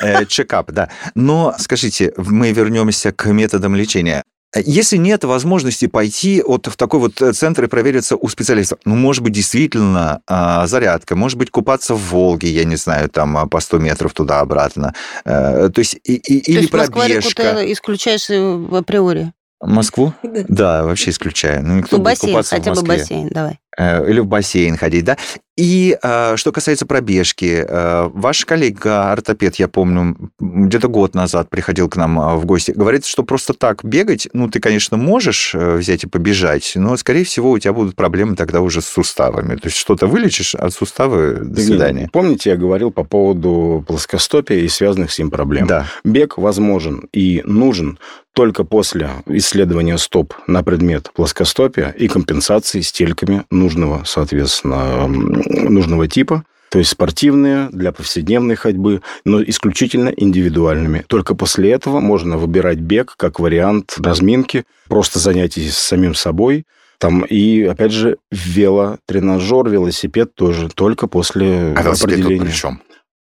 Э, 0.00 0.24
Чекап, 0.26 0.70
да. 0.72 0.88
Но 1.14 1.54
скажите, 1.58 2.12
мы 2.16 2.52
вернемся 2.52 3.12
к 3.12 3.26
методам 3.32 3.74
лечения. 3.76 4.22
Если 4.56 4.96
нет 4.98 5.24
возможности 5.24 5.86
пойти 5.86 6.40
вот 6.46 6.68
в 6.68 6.76
такой 6.76 7.00
вот 7.00 7.14
центр 7.36 7.64
и 7.64 7.66
провериться 7.66 8.14
у 8.14 8.28
специалистов, 8.28 8.78
ну, 8.84 8.94
может 8.94 9.24
быть, 9.24 9.32
действительно 9.32 10.20
а, 10.28 10.68
зарядка, 10.68 11.16
может 11.16 11.36
быть, 11.38 11.50
купаться 11.50 11.94
в 11.96 12.10
Волге, 12.12 12.50
я 12.50 12.62
не 12.62 12.76
знаю, 12.76 13.08
там 13.08 13.36
а, 13.36 13.46
по 13.48 13.58
100 13.58 13.78
метров 13.78 14.12
туда-обратно. 14.12 14.94
Э, 15.24 15.70
То 15.74 15.80
есть, 15.80 15.96
и- 16.04 16.14
и- 16.14 16.40
То 16.40 16.50
или 16.52 16.58
есть 16.60 16.70
пробежка. 16.70 17.54
ты 17.56 17.72
исключаешь 17.72 18.30
э, 18.30 18.40
в 18.40 18.76
априори? 18.76 19.32
Москву? 19.60 20.12
Да. 20.22 20.84
Вообще 20.84 21.10
исключаю. 21.10 21.66
Ну, 21.66 21.76
никто 21.78 21.96
Ну, 21.96 22.02
будет 22.04 22.12
бассейн, 22.12 22.32
купаться 22.32 22.54
в 22.54 22.58
хотя 22.58 22.70
бы 22.70 22.76
Москве. 22.82 22.98
бассейн, 22.98 23.28
давай. 23.30 23.58
Э, 23.76 24.08
Или 24.08 24.20
в 24.20 24.26
бассейн 24.26 24.76
ходить, 24.76 25.04
да? 25.04 25.16
И 25.56 25.96
э, 26.02 26.36
что 26.36 26.52
касается 26.52 26.84
пробежки, 26.84 27.64
э, 27.66 28.10
ваш 28.12 28.44
коллега, 28.44 29.12
ортопед, 29.12 29.56
я 29.56 29.68
помню, 29.68 30.16
где-то 30.40 30.88
год 30.88 31.14
назад 31.14 31.48
приходил 31.48 31.88
к 31.88 31.96
нам 31.96 32.38
в 32.38 32.44
гости, 32.44 32.72
говорит, 32.72 33.04
что 33.04 33.22
просто 33.22 33.52
так 33.52 33.84
бегать, 33.84 34.28
ну, 34.32 34.48
ты, 34.48 34.58
конечно, 34.58 34.96
можешь 34.96 35.54
взять 35.54 36.04
и 36.04 36.08
побежать, 36.08 36.72
но, 36.74 36.96
скорее 36.96 37.24
всего, 37.24 37.52
у 37.52 37.58
тебя 37.58 37.72
будут 37.72 37.94
проблемы 37.94 38.34
тогда 38.34 38.60
уже 38.60 38.80
с 38.80 38.86
суставами. 38.86 39.56
То 39.56 39.68
есть 39.68 39.76
что-то 39.76 40.06
вылечишь, 40.06 40.54
а 40.56 40.70
суставы 40.70 41.36
до 41.44 41.60
свидания. 41.60 42.08
Помните, 42.12 42.50
я 42.50 42.56
говорил 42.56 42.90
по 42.90 43.04
поводу 43.04 43.84
плоскостопия 43.86 44.58
и 44.58 44.68
связанных 44.68 45.12
с 45.12 45.18
ним 45.18 45.30
проблем? 45.30 45.66
Да. 45.66 45.86
Бег 46.04 46.36
возможен 46.36 47.08
и 47.12 47.42
нужен 47.44 47.98
только 48.34 48.64
после 48.64 49.10
исследования 49.26 49.96
стоп 49.96 50.34
на 50.46 50.62
предмет 50.62 51.10
плоскостопия 51.14 51.90
и 51.90 52.08
компенсации 52.08 52.80
стельками 52.80 53.44
нужного, 53.50 54.02
соответственно, 54.04 55.06
нужного 55.06 56.08
типа. 56.08 56.44
То 56.70 56.80
есть 56.80 56.90
спортивные 56.90 57.68
для 57.70 57.92
повседневной 57.92 58.56
ходьбы, 58.56 59.00
но 59.24 59.40
исключительно 59.40 60.08
индивидуальными. 60.08 61.04
Только 61.06 61.36
после 61.36 61.70
этого 61.70 62.00
можно 62.00 62.36
выбирать 62.36 62.78
бег 62.78 63.14
как 63.16 63.38
вариант 63.38 63.94
разминки, 63.98 64.64
просто 64.88 65.20
занятий 65.20 65.70
с 65.70 65.78
самим 65.78 66.16
собой. 66.16 66.64
Там 66.98 67.22
и, 67.22 67.62
опять 67.62 67.92
же, 67.92 68.16
велотренажер, 68.32 69.68
велосипед 69.68 70.34
тоже 70.34 70.68
только 70.68 71.06
после 71.06 71.74
А 71.76 71.92
определения. 71.92 72.44
при 72.44 72.50
чем? 72.50 72.82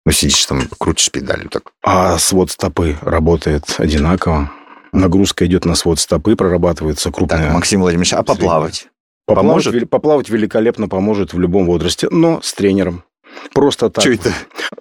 Ну, 0.05 0.11
сидишь 0.11 0.45
там, 0.45 0.63
крутишь 0.77 1.11
педалью 1.11 1.49
так. 1.49 1.63
А 1.83 2.17
свод 2.17 2.51
стопы 2.51 2.97
работает 3.01 3.63
одинаково. 3.77 4.51
Нагрузка 4.91 5.45
идет 5.45 5.65
на 5.65 5.75
свод 5.75 5.99
стопы, 5.99 6.35
прорабатывается 6.35 7.11
крупная. 7.11 7.45
Так, 7.45 7.53
Максим 7.53 7.81
Владимирович, 7.81 8.13
а 8.13 8.23
поплавать? 8.23 8.87
поплавать, 9.25 9.63
поможет? 9.65 9.89
поплавать 9.89 10.29
великолепно 10.29 10.87
поможет 10.87 11.33
в 11.33 11.39
любом 11.39 11.65
возрасте, 11.65 12.07
но 12.09 12.41
с 12.41 12.53
тренером. 12.53 13.03
Просто 13.53 13.89
так. 13.89 14.03
Что 14.03 14.13
это? 14.13 14.33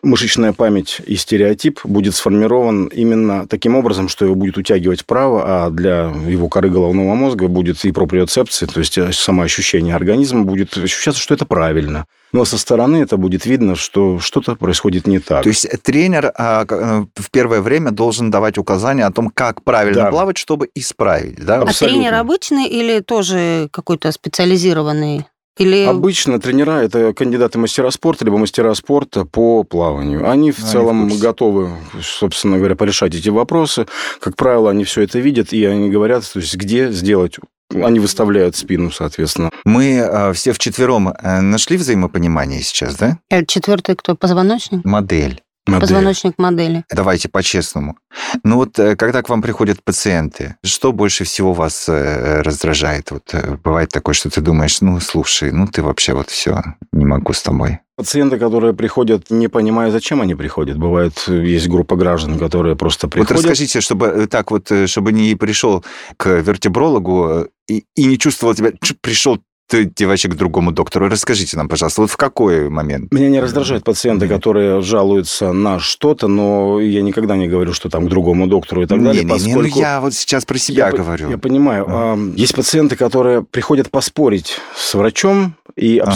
Мышечная 0.02 0.52
память 0.52 1.00
и 1.06 1.16
стереотип 1.16 1.80
будет 1.84 2.14
сформирован 2.14 2.86
именно 2.86 3.46
таким 3.46 3.76
образом, 3.76 4.08
что 4.08 4.24
его 4.24 4.34
будет 4.34 4.58
утягивать 4.58 5.02
вправо, 5.02 5.44
а 5.66 5.70
для 5.70 6.12
его 6.28 6.48
коры 6.48 6.68
головного 6.68 7.14
мозга 7.14 7.48
будет 7.48 7.84
и 7.84 7.92
проприоцепция, 7.92 8.66
то 8.68 8.80
есть 8.80 8.98
э, 8.98 9.12
самоощущение 9.12 9.94
организма 9.94 10.44
будет 10.44 10.76
ощущаться, 10.76 11.20
что 11.20 11.34
это 11.34 11.46
правильно. 11.46 12.06
Но 12.32 12.44
со 12.44 12.58
стороны 12.58 12.98
это 12.98 13.16
будет 13.16 13.46
видно, 13.46 13.76
что 13.76 14.18
что-то 14.18 14.56
происходит 14.56 15.06
не 15.06 15.20
так. 15.20 15.42
То 15.42 15.48
есть 15.48 15.66
тренер 15.82 16.32
а, 16.36 16.66
э, 16.68 17.04
в 17.14 17.30
первое 17.30 17.60
время 17.60 17.92
должен 17.92 18.30
давать 18.30 18.58
указания 18.58 19.06
о 19.06 19.12
том, 19.12 19.30
как 19.30 19.62
правильно 19.62 20.04
Да. 20.04 20.10
плавать, 20.10 20.36
чтобы 20.36 20.68
исправить, 20.74 21.44
да? 21.44 21.62
А 21.62 21.72
тренер 21.72 22.14
обычный 22.14 22.66
или 22.66 23.00
тоже 23.00 23.68
какой-то 23.70 24.10
специализированный? 24.12 25.26
Или 25.58 25.84
Обычно 25.84 26.38
тренера 26.40 26.82
это 26.82 27.12
кандидаты 27.14 27.58
мастера 27.58 27.90
спорта, 27.90 28.24
либо 28.24 28.36
мастера 28.36 28.74
спорта 28.74 29.24
по 29.24 29.64
плаванию. 29.64 30.28
Они 30.28 30.50
в 30.52 30.58
Они 30.58 30.68
в 30.68 30.70
целом 30.70 31.08
курсе. 31.08 31.22
готовы, 31.22 31.70
собственно 32.02 32.58
говоря, 32.58 32.76
порешать 32.76 33.14
эти 33.14 33.30
вопросы. 33.30 33.86
Как 34.20 34.36
правило, 34.36 34.70
они 34.70 34.84
все 34.84 35.02
это 35.02 35.18
видят, 35.18 35.52
и 35.52 35.64
они 35.64 35.88
говорят, 35.90 36.30
то 36.30 36.40
есть, 36.40 36.54
где 36.56 36.90
сделать. 36.92 37.36
Они 37.74 37.98
выставляют 37.98 38.54
спину, 38.54 38.90
соответственно. 38.92 39.50
Мы 39.64 39.94
э, 39.96 40.32
все 40.34 40.52
вчетвером 40.52 41.08
э, 41.08 41.40
нашли 41.40 41.76
взаимопонимание 41.76 42.62
сейчас, 42.62 42.94
да? 42.96 43.18
э, 43.28 43.44
четвертый 43.44 43.96
кто? 43.96 44.14
Позвоночник? 44.14 44.84
Модель. 44.84 45.42
Модель. 45.66 45.80
Позвоночник 45.80 46.34
модели. 46.38 46.84
Давайте 46.90 47.28
по-честному. 47.28 47.96
Ну 48.44 48.56
вот, 48.56 48.78
э, 48.78 48.96
когда 48.96 49.22
к 49.22 49.28
вам 49.28 49.42
приходят 49.42 49.82
пациенты, 49.82 50.56
что 50.64 50.92
больше 50.92 51.24
всего 51.24 51.52
вас 51.52 51.88
э, 51.88 52.42
раздражает? 52.42 53.10
Вот 53.10 53.32
э, 53.32 53.56
бывает 53.62 53.90
такое, 53.90 54.14
что 54.14 54.30
ты 54.30 54.40
думаешь, 54.40 54.80
ну, 54.80 55.00
слушай, 55.00 55.50
ну 55.52 55.66
ты 55.66 55.82
вообще 55.82 56.12
вот 56.14 56.30
все, 56.30 56.62
не 56.92 57.04
могу 57.04 57.32
с 57.32 57.42
тобой. 57.42 57.80
Пациенты, 57.96 58.38
которые 58.38 58.74
приходят, 58.74 59.30
не 59.30 59.48
понимая, 59.48 59.90
зачем 59.90 60.20
они 60.20 60.34
приходят. 60.34 60.76
Бывает, 60.78 61.14
есть 61.28 61.66
группа 61.68 61.96
граждан, 61.96 62.38
которые 62.38 62.76
просто 62.76 63.06
Вот 63.06 63.12
приходят. 63.12 63.36
расскажите, 63.42 63.80
чтобы 63.80 64.26
так 64.30 64.50
вот, 64.50 64.70
чтобы 64.86 65.12
не 65.12 65.34
пришел 65.34 65.82
к 66.18 66.26
вертебрологу 66.26 67.48
и, 67.68 67.84
и 67.94 68.04
не 68.04 68.18
чувствовал 68.18 68.54
тебя, 68.54 68.72
«Чё, 68.82 68.94
пришел 69.00 69.40
ты, 69.68 69.84
девочек, 69.84 70.32
к 70.32 70.34
другому 70.36 70.72
доктору. 70.72 71.08
Расскажите 71.08 71.56
нам, 71.56 71.68
пожалуйста, 71.68 72.02
вот 72.02 72.10
в 72.10 72.16
какой 72.16 72.68
момент? 72.68 73.12
Меня 73.12 73.28
не 73.28 73.40
раздражают 73.40 73.84
пациенты, 73.84 74.26
Мгм. 74.26 74.34
которые 74.34 74.80
жалуются 74.82 75.52
на 75.52 75.78
что-то, 75.78 76.28
но 76.28 76.80
я 76.80 77.02
никогда 77.02 77.36
не 77.36 77.48
говорю, 77.48 77.72
что 77.72 77.88
там 77.88 78.06
к 78.06 78.08
другому 78.08 78.46
доктору 78.46 78.82
и 78.82 78.86
так 78.86 79.02
далее, 79.02 79.24
не, 79.24 79.30
не, 79.30 79.38
не, 79.44 79.54
ну 79.54 79.60
поскольку... 79.62 79.78
я 79.80 80.00
вот 80.00 80.14
сейчас 80.14 80.44
про 80.44 80.58
себя 80.58 80.86
Я 80.86 80.90
по- 80.92 80.98
говорю. 80.98 81.30
Я 81.30 81.38
понимаю. 81.38 81.84
Да. 81.88 82.16
Есть 82.36 82.54
пациенты, 82.54 82.96
которые 82.96 83.42
приходят 83.42 83.90
поспорить 83.90 84.58
с 84.76 84.94
врачом 84.94 85.54
и 85.74 85.98
Ага. 85.98 86.12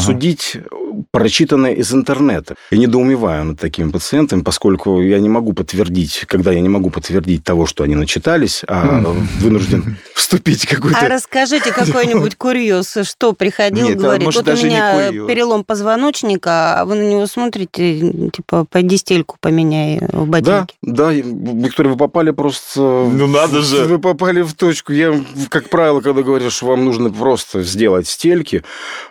Прочитанное 1.10 1.72
из 1.72 1.92
интернета. 1.92 2.54
Я 2.70 2.78
недоумеваю 2.78 3.44
над 3.44 3.60
такими 3.60 3.90
пациентами, 3.90 4.42
поскольку 4.42 5.00
я 5.00 5.18
не 5.20 5.28
могу 5.28 5.52
подтвердить, 5.52 6.24
когда 6.26 6.52
я 6.52 6.60
не 6.60 6.68
могу 6.68 6.90
подтвердить 6.90 7.44
того, 7.44 7.66
что 7.66 7.84
они 7.84 7.94
начитались, 7.94 8.62
а 8.66 9.00
вынужден 9.40 9.96
вступить 10.14 10.64
в 10.64 10.72
А 10.72 10.76
какой-то... 10.76 11.08
расскажите 11.08 11.72
какой-нибудь 11.72 12.36
курьез, 12.36 12.96
что 13.02 13.32
приходил, 13.32 13.88
Нет, 13.88 13.98
а 13.98 14.00
говорит, 14.00 14.24
может, 14.24 14.46
вот 14.46 14.58
у 14.58 14.64
меня 14.64 15.10
перелом 15.26 15.64
позвоночника, 15.64 16.80
а 16.80 16.84
вы 16.84 16.94
на 16.96 17.02
него 17.08 17.26
смотрите, 17.26 18.30
типа, 18.30 18.64
пойди 18.64 18.96
стельку 18.96 19.36
поменяй 19.40 19.98
в 20.00 20.26
Да, 20.42 20.60
ботинке. 20.60 20.74
да, 20.82 21.12
Виктория, 21.12 21.92
вы 21.92 21.96
попали 21.98 22.30
просто... 22.30 22.80
Ну, 22.80 23.26
надо 23.26 23.62
же. 23.62 23.84
Вы 23.84 23.98
попали 23.98 24.42
в 24.42 24.54
точку. 24.54 24.92
Я, 24.92 25.20
как 25.48 25.68
правило, 25.68 26.00
когда 26.00 26.22
говорю, 26.22 26.50
что 26.50 26.66
вам 26.66 26.84
нужно 26.84 27.10
просто 27.10 27.62
сделать 27.62 28.06
стельки, 28.08 28.62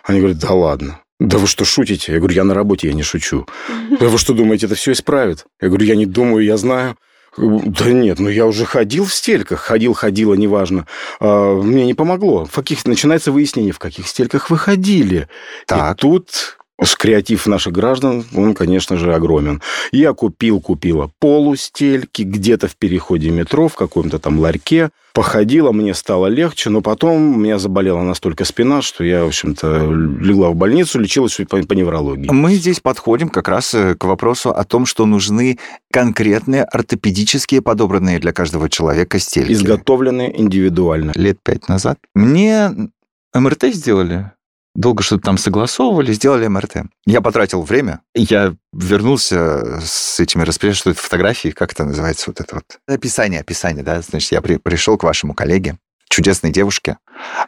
они 0.04 0.20
говорят, 0.20 0.38
да 0.38 0.52
ладно. 0.52 1.00
Да 1.20 1.36
вы 1.36 1.46
что, 1.46 1.66
шутите? 1.66 2.12
Я 2.12 2.18
говорю, 2.18 2.34
я 2.34 2.44
на 2.44 2.54
работе, 2.54 2.88
я 2.88 2.94
не 2.94 3.02
шучу. 3.02 3.46
Да 4.00 4.08
вы 4.08 4.18
что 4.18 4.32
думаете, 4.32 4.66
это 4.66 4.74
все 4.74 4.92
исправит? 4.92 5.44
Я 5.60 5.68
говорю, 5.68 5.84
я 5.84 5.94
не 5.94 6.06
думаю, 6.06 6.44
я 6.44 6.56
знаю. 6.56 6.96
Да 7.36 7.84
нет, 7.92 8.18
ну 8.18 8.28
я 8.28 8.46
уже 8.46 8.64
ходил 8.64 9.04
в 9.04 9.14
стельках, 9.14 9.60
ходил, 9.60 9.92
ходила, 9.92 10.34
неважно. 10.34 10.86
А, 11.20 11.54
мне 11.60 11.86
не 11.86 11.94
помогло. 11.94 12.46
В 12.46 12.52
каких 12.52 12.84
начинается 12.86 13.30
выяснение, 13.30 13.72
в 13.72 13.78
каких 13.78 14.08
стельках 14.08 14.50
вы 14.50 14.58
ходили. 14.58 15.28
Так. 15.66 15.96
И 15.96 16.00
тут 16.00 16.58
с 16.82 16.94
креатив 16.96 17.46
наших 17.46 17.72
граждан, 17.72 18.24
он, 18.34 18.54
конечно 18.54 18.96
же, 18.96 19.14
огромен. 19.14 19.60
Я 19.92 20.12
купил, 20.12 20.60
купила 20.60 21.10
полустельки 21.18 22.22
где-то 22.22 22.68
в 22.68 22.76
переходе 22.76 23.30
метро, 23.30 23.68
в 23.68 23.74
каком-то 23.74 24.18
там 24.18 24.38
ларьке. 24.38 24.90
Походила, 25.12 25.72
мне 25.72 25.92
стало 25.92 26.28
легче, 26.28 26.70
но 26.70 26.80
потом 26.80 27.34
у 27.34 27.38
меня 27.38 27.58
заболела 27.58 28.02
настолько 28.02 28.44
спина, 28.44 28.80
что 28.80 29.02
я, 29.02 29.24
в 29.24 29.28
общем-то, 29.28 29.90
легла 30.20 30.50
в 30.50 30.54
больницу, 30.54 31.00
лечилась 31.00 31.36
по, 31.48 31.62
по 31.62 31.72
неврологии. 31.72 32.30
Мы 32.30 32.54
здесь 32.54 32.80
подходим 32.80 33.28
как 33.28 33.48
раз 33.48 33.74
э, 33.74 33.96
к 33.96 34.04
вопросу 34.04 34.50
о 34.50 34.64
том, 34.64 34.86
что 34.86 35.06
нужны 35.06 35.58
конкретные 35.92 36.62
ортопедические, 36.62 37.60
подобранные 37.60 38.20
для 38.20 38.32
каждого 38.32 38.70
человека 38.70 39.18
стельки. 39.18 39.52
Изготовленные 39.52 40.40
индивидуально. 40.40 41.12
Лет 41.16 41.38
пять 41.42 41.68
назад. 41.68 41.98
Мне 42.14 42.70
МРТ 43.34 43.64
сделали. 43.74 44.30
Долго 44.74 45.02
что-то 45.02 45.22
там 45.22 45.36
согласовывали, 45.36 46.12
сделали 46.12 46.46
МРТ. 46.46 46.84
Я 47.04 47.20
потратил 47.20 47.62
время. 47.62 48.00
Я 48.14 48.54
вернулся 48.72 49.80
с 49.84 50.20
этими 50.20 50.42
распоряжениями, 50.42 50.80
что 50.80 50.90
это 50.90 51.00
фотографии, 51.00 51.48
как 51.48 51.72
это 51.72 51.84
называется 51.84 52.30
вот 52.30 52.40
это 52.40 52.54
вот? 52.54 52.64
Описание, 52.86 53.40
описание, 53.40 53.82
да. 53.82 54.00
Значит, 54.00 54.30
я 54.32 54.40
при- 54.40 54.56
пришел 54.58 54.96
к 54.96 55.02
вашему 55.02 55.34
коллеге. 55.34 55.78
чудесной 56.08 56.50
девушке. 56.50 56.98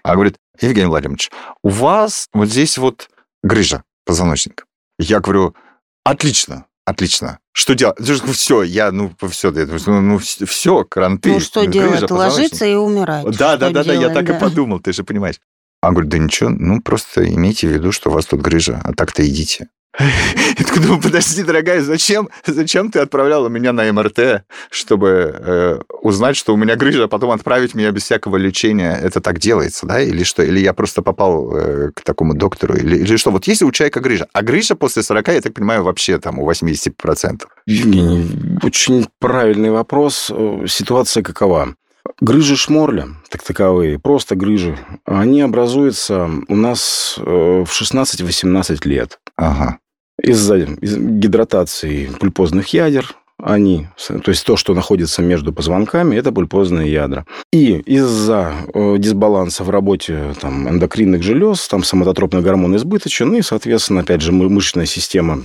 Она 0.04 0.14
говорит, 0.14 0.36
Евгений 0.60 0.86
Владимирович, 0.86 1.30
у 1.64 1.68
вас 1.68 2.28
вот 2.32 2.48
здесь 2.48 2.78
вот 2.78 3.08
грыжа 3.42 3.82
позвоночника. 4.06 4.64
Я 4.98 5.18
говорю, 5.18 5.56
отлично, 6.04 6.66
отлично. 6.84 7.38
Что 7.52 7.74
делать? 7.74 7.98
Все, 8.00 8.62
я, 8.62 8.92
ну, 8.92 9.12
все, 9.30 9.50
ну, 9.50 10.00
ну 10.00 10.18
все, 10.18 10.84
кранты. 10.84 11.32
Ну, 11.32 11.40
что 11.40 11.66
делать? 11.66 12.10
Ложиться 12.10 12.64
и 12.64 12.74
умирать. 12.74 13.24
Да, 13.36 13.56
да, 13.56 13.70
да, 13.70 13.84
делать, 13.84 13.86
да, 13.86 13.94
я 13.94 14.08
так 14.10 14.26
да. 14.26 14.36
и 14.36 14.40
подумал, 14.40 14.80
ты 14.80 14.92
же 14.92 15.02
понимаешь. 15.04 15.36
А 15.82 15.90
говорит, 15.90 16.10
да 16.10 16.18
ничего, 16.18 16.48
ну, 16.50 16.80
просто 16.80 17.28
имейте 17.28 17.66
в 17.66 17.72
виду, 17.72 17.90
что 17.90 18.10
у 18.10 18.12
вас 18.12 18.26
тут 18.26 18.40
грыжа, 18.40 18.80
а 18.84 18.94
так-то 18.94 19.26
идите. 19.26 19.68
Я 19.98 20.64
такой 20.64 20.80
думаю, 20.82 21.02
подожди, 21.02 21.42
дорогая, 21.42 21.82
зачем, 21.82 22.30
зачем 22.46 22.90
ты 22.90 23.00
отправляла 23.00 23.48
меня 23.48 23.72
на 23.72 23.92
МРТ, 23.92 24.44
чтобы 24.70 25.34
э, 25.38 25.80
узнать, 26.00 26.36
что 26.36 26.54
у 26.54 26.56
меня 26.56 26.76
грыжа, 26.76 27.04
а 27.04 27.08
потом 27.08 27.30
отправить 27.32 27.74
меня 27.74 27.90
без 27.90 28.04
всякого 28.04 28.36
лечения? 28.36 28.98
Это 29.02 29.20
так 29.20 29.38
делается, 29.38 29.86
да? 29.86 30.00
Или 30.00 30.22
что? 30.22 30.42
Или 30.42 30.60
я 30.60 30.72
просто 30.72 31.02
попал 31.02 31.54
э, 31.54 31.90
к 31.94 32.02
такому 32.02 32.34
доктору? 32.34 32.74
Или, 32.74 32.96
или 32.96 33.16
что? 33.16 33.30
Вот 33.30 33.46
если 33.46 33.66
у 33.66 33.72
человека 33.72 34.00
грыжа, 34.00 34.28
а 34.32 34.42
грыжа 34.42 34.76
после 34.76 35.02
40, 35.02 35.28
я 35.28 35.40
так 35.42 35.52
понимаю, 35.52 35.82
вообще 35.82 36.18
там 36.18 36.38
у 36.38 36.50
80%. 36.50 37.42
Евгений, 37.66 38.58
очень 38.62 39.06
правильный 39.18 39.70
вопрос. 39.70 40.30
Э, 40.32 40.64
Ситуация 40.68 41.22
какова? 41.22 41.74
Грыжи 42.20 42.56
шморля, 42.56 43.08
так 43.30 43.42
таковые, 43.42 43.98
просто 43.98 44.34
грыжи, 44.34 44.76
они 45.04 45.40
образуются 45.40 46.28
у 46.48 46.56
нас 46.56 47.14
э, 47.18 47.64
в 47.66 47.70
16-18 47.70 48.88
лет. 48.88 49.18
Ага. 49.36 49.78
Из-за 50.22 50.56
из- 50.58 50.96
гидратации 50.96 52.06
пульпозных 52.18 52.68
ядер, 52.74 53.14
они, 53.42 53.88
то 54.24 54.30
есть 54.30 54.44
то, 54.46 54.56
что 54.56 54.74
находится 54.74 55.20
между 55.22 55.52
позвонками, 55.52 56.14
это 56.16 56.30
пульпозные 56.32 56.92
ядра. 56.92 57.24
И 57.52 57.72
из-за 57.86 58.52
э, 58.72 58.96
дисбаланса 58.98 59.64
в 59.64 59.70
работе 59.70 60.34
там, 60.40 60.68
эндокринных 60.68 61.22
желез, 61.22 61.66
там 61.66 61.82
соматотропный 61.82 62.40
гормон 62.42 62.76
избыточен, 62.76 63.34
и, 63.34 63.42
соответственно, 63.42 64.00
опять 64.00 64.20
же, 64.20 64.30
мы- 64.32 64.48
мышечная 64.48 64.86
система, 64.86 65.42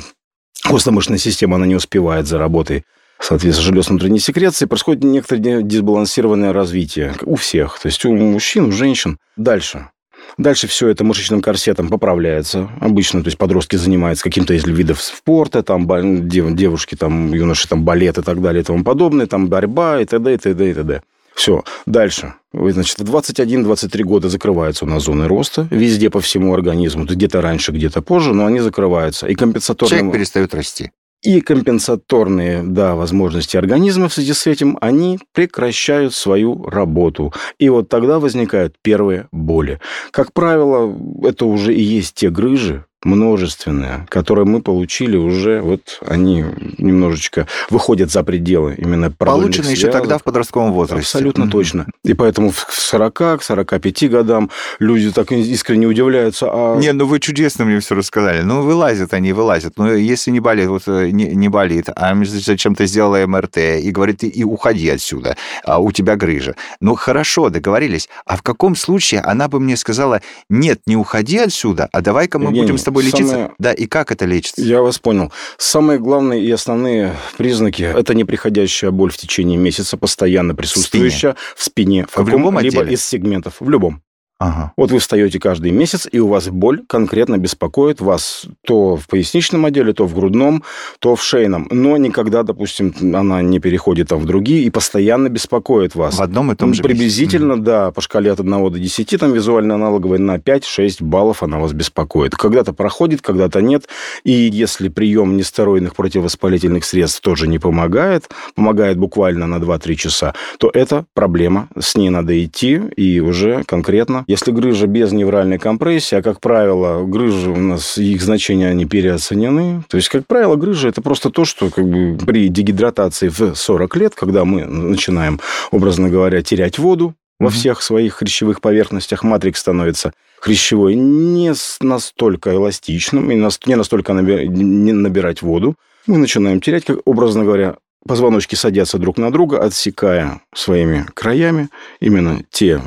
костно-мышечная 0.64 1.18
система, 1.18 1.56
она 1.56 1.66
не 1.66 1.76
успевает 1.76 2.28
за 2.28 2.38
работой 2.38 2.84
соответственно, 3.20 3.66
желез 3.66 3.90
внутренней 3.90 4.20
секреции, 4.20 4.66
происходит 4.66 5.04
некоторое 5.04 5.62
дисбалансированное 5.62 6.54
развитие 6.54 7.14
у 7.24 7.36
всех, 7.36 7.80
то 7.80 7.88
есть 7.88 8.04
у 8.06 8.14
мужчин, 8.14 8.66
у 8.66 8.72
женщин. 8.72 9.18
Дальше. 9.36 9.90
Дальше 10.38 10.68
все 10.68 10.90
это 10.90 11.04
мышечным 11.04 11.42
корсетом 11.42 11.90
поправляется. 11.90 12.70
Обычно, 12.82 13.22
то 13.22 13.28
есть 13.28 13.38
подростки 13.38 13.76
занимаются 13.76 14.24
каким-то 14.24 14.54
из 14.54 14.66
видов 14.66 15.02
спорта, 15.02 15.64
там 15.64 15.88
девушки, 16.28 16.96
там 16.96 17.34
юноши, 17.34 17.68
там 17.68 17.84
балет 17.84 18.18
и 18.18 18.22
так 18.22 18.42
далее 18.42 18.62
и 18.62 18.66
тому 18.66 18.84
подобное, 18.84 19.26
там 19.26 19.48
борьба 19.48 20.02
и 20.02 20.06
т.д. 20.06 20.34
и 20.34 20.38
т.д. 20.38 20.70
и 20.70 20.74
т.д. 20.74 21.02
Все. 21.34 21.64
Дальше. 21.86 22.34
Значит, 22.52 23.00
в 23.00 23.16
21-23 23.16 24.04
года 24.04 24.28
закрываются 24.28 24.86
у 24.86 24.88
нас 24.88 25.04
зоны 25.04 25.28
роста. 25.28 25.68
Везде 25.70 26.10
по 26.10 26.20
всему 26.20 26.52
организму. 26.52 27.06
Где-то 27.06 27.42
раньше, 27.42 27.72
где-то 27.72 28.02
позже, 28.02 28.34
но 28.34 28.48
они 28.48 28.60
закрываются. 28.60 29.28
И 29.28 29.36
компенсаторные... 29.36 30.00
Человек 30.00 30.16
перестает 30.16 30.56
расти. 30.56 30.92
И 31.24 31.42
компенсаторные, 31.42 32.62
да, 32.64 32.96
возможности 32.96 33.58
организма 33.58 34.08
в 34.08 34.14
связи 34.14 34.34
с 34.34 34.46
этим, 34.46 34.78
они 34.82 35.20
прекращают 35.34 36.14
свою 36.14 36.64
работу. 36.64 37.34
И 37.58 37.70
вот 37.70 37.90
тогда 37.90 38.20
возникают 38.20 38.76
первые 38.84 39.28
боли. 39.32 39.80
Как 40.12 40.32
правило, 40.32 40.96
это 41.24 41.46
уже 41.46 41.74
и 41.74 41.82
есть 41.82 42.16
те 42.16 42.30
грыжи, 42.30 42.86
множественные, 43.04 44.06
которые 44.10 44.46
мы 44.46 44.62
получили 44.62 45.18
уже, 45.18 45.62
вот 45.62 46.00
они 46.06 46.46
немножечко 46.78 47.48
выходят 47.70 48.12
за 48.12 48.24
пределы 48.24 48.76
именно 48.78 49.12
Получено 49.12 49.70
еще 49.70 49.92
тогда 49.92 50.18
в 50.18 50.24
подростковом 50.24 50.74
возрасте. 50.74 51.06
Абсолютно 51.06 51.46
Мгм. 51.46 51.52
точно. 51.52 51.88
И 52.04 52.14
поэтому 52.14 52.50
в 52.50 52.68
40, 52.70 53.38
к 53.38 53.44
45 53.44 54.10
годам 54.10 54.50
люди 54.80 55.12
так 55.12 55.32
искренне 55.32 55.86
удивляются. 55.86 56.48
А... 56.50 56.78
Не, 56.78 56.92
ну 56.94 57.06
вы 57.06 57.20
чудесно 57.20 57.66
мне 57.66 57.80
все 57.80 57.96
рассказали. 57.96 58.42
Ну, 58.42 58.62
вылазят 58.62 59.14
они, 59.14 59.34
вылазят. 59.34 59.74
Ну, 59.78 59.94
если 59.94 60.32
не 60.32 60.40
болит, 60.40 60.68
вот 60.68 60.84
э, 60.88 61.10
не, 61.12 61.26
не 61.36 61.50
болит, 61.50 61.90
а 61.96 62.16
зачем 62.24 62.76
ты 62.76 62.88
сделала 62.88 63.26
МРТ 63.26 63.58
и 63.58 63.92
говорит, 63.92 64.24
и 64.24 64.44
уходи 64.44 64.90
отсюда, 64.90 65.38
а 65.64 65.80
у 65.80 65.92
тебя 65.92 66.16
грыжа. 66.16 66.56
Ну, 66.82 66.96
хорошо, 66.96 67.50
договорились. 67.50 68.10
А 68.26 68.38
в 68.38 68.42
каком 68.42 68.76
случае 68.76 69.22
она 69.22 69.48
бы 69.48 69.60
мне 69.60 69.78
сказала, 69.78 70.22
нет, 70.50 70.82
не 70.86 70.96
уходи 70.96 71.38
отсюда, 71.38 71.88
а 71.92 72.02
давай-ка 72.02 72.40
мы 72.40 72.46
Евгений, 72.46 72.62
будем 72.64 72.78
тобой 72.88 73.04
лечиться? 73.04 73.34
самое- 73.34 73.52
Да, 73.60 73.72
и 73.74 73.86
как 73.86 74.12
это 74.12 74.26
лечится? 74.26 74.62
Я 74.62 74.82
вас 74.82 75.00
понял. 75.00 75.32
Самые 75.58 76.00
главные 76.00 76.44
и 76.44 76.52
основные 76.52 77.14
признаки– 77.38 77.84
это 77.96 78.14
неприходящая 78.14 78.92
боль 78.92 79.12
в 79.12 79.18
течение 79.18 79.58
месяца, 79.58 79.98
постоянно 79.98 80.56
присутствующая 80.56 81.36
в 81.56 81.64
спине, 81.64 82.06
в, 82.10 82.18
в 82.18 82.30
любом 82.30 82.56
каком-либо 82.56 82.84
из 82.94 83.04
сегментов, 83.06 83.56
в 83.60 83.70
любом. 83.70 84.02
Ага. 84.40 84.72
Вот 84.78 84.92
вы 84.92 85.00
встаете 85.00 85.40
каждый 85.40 85.72
месяц, 85.72 86.08
и 86.12 86.20
у 86.20 86.28
вас 86.28 86.48
боль 86.50 86.84
конкретно 86.88 87.40
беспокоит 87.40 88.02
вас 88.02 88.46
то 88.66 88.96
в 88.96 89.08
поясничном 89.08 89.66
отделе, 89.66 89.94
то 89.94 90.06
в 90.06 90.14
грудном, 90.14 90.64
то 91.00 91.16
в 91.16 91.24
шейном. 91.24 91.68
Но 91.72 91.98
никогда, 91.98 92.44
допустим, 92.44 92.94
она 93.16 93.42
не 93.42 93.60
переходит 93.60 94.10
там 94.10 94.20
в 94.20 94.26
другие 94.26 94.64
и 94.64 94.70
постоянно 94.70 95.30
беспокоит 95.30 95.96
вас. 95.96 96.18
В 96.18 96.22
одном 96.22 96.52
и 96.52 96.56
том 96.56 96.76
же. 96.76 96.84
Приблизительно, 96.84 97.60
да, 97.60 97.90
по 97.90 98.02
шкале 98.02 98.32
от 98.32 98.40
1 98.40 98.72
до 98.72 98.78
10, 98.78 99.20
там 99.20 99.34
визуально 99.34 99.74
аналоговой, 99.74 100.20
на 100.20 100.38
5-6 100.38 101.04
баллов 101.04 101.42
она 101.42 101.58
вас 101.58 101.74
беспокоит. 101.74 102.36
Когда-то 102.36 102.74
проходит, 102.74 103.24
когда-то 103.24 103.62
нет. 103.62 103.88
И 104.24 104.32
если 104.32 104.90
прием 104.90 105.36
нестероидных 105.36 105.96
противовоспалительных 105.96 106.86
средств 106.86 107.22
тоже 107.22 107.48
не 107.48 107.58
помогает, 107.58 108.30
помогает 108.54 109.00
буквально 109.00 109.48
на 109.48 109.56
2-3 109.56 109.96
часа, 109.96 110.36
то 110.60 110.70
это 110.72 111.06
проблема. 111.16 111.70
С 111.78 111.96
ней 111.96 112.12
надо 112.12 112.44
идти 112.44 112.80
и 112.96 113.20
уже 113.20 113.64
конкретно. 113.64 114.26
Если 114.28 114.52
грыжа 114.52 114.88
без 114.88 115.14
невральной 115.14 115.58
компрессии, 115.58 116.16
а, 116.16 116.22
как 116.22 116.42
правило, 116.42 117.06
грыжи 117.06 117.50
у 117.50 117.56
нас, 117.56 117.98
их 117.98 118.22
значения, 118.22 118.68
они 118.68 118.86
переоценены. 118.86 119.84
То 119.88 119.96
есть, 119.96 120.10
как 120.10 120.28
правило, 120.28 120.58
грыжа– 120.58 120.88
это 120.90 121.02
просто 121.02 121.30
то, 121.30 121.46
что 121.46 121.70
как 121.70 121.88
бы, 121.88 122.18
при 122.26 122.50
дегидратации 122.50 123.30
в 123.30 123.56
40 123.56 123.96
лет, 123.96 124.16
когда 124.16 124.44
мы 124.44 124.66
начинаем, 124.66 125.40
образно 125.72 126.10
говоря, 126.10 126.44
терять 126.44 126.78
воду, 126.78 127.16
во 127.40 127.50
всех 127.50 127.82
своих 127.82 128.16
хрящевых 128.16 128.60
поверхностях 128.60 129.24
матрикс 129.24 129.62
становится 129.62 130.12
хрящевой 130.40 130.96
не 130.96 131.54
настолько 131.80 132.54
эластичным 132.54 133.32
и 133.32 133.36
не 133.36 133.76
настолько 133.76 134.12
наби- 134.12 134.48
не 134.48 134.92
набирать 134.92 135.42
воду. 135.42 135.76
Мы 136.06 136.18
начинаем 136.18 136.60
терять, 136.60 136.84
как 136.84 137.00
образно 137.06 137.44
говоря, 137.44 137.78
позвоночки 138.08 138.56
садятся 138.56 138.98
друг 138.98 139.18
на 139.18 139.32
друга, 139.32 139.60
отсекая 139.64 140.42
своими 140.56 141.06
краями 141.14 141.70
именно 142.00 142.42
те 142.50 142.82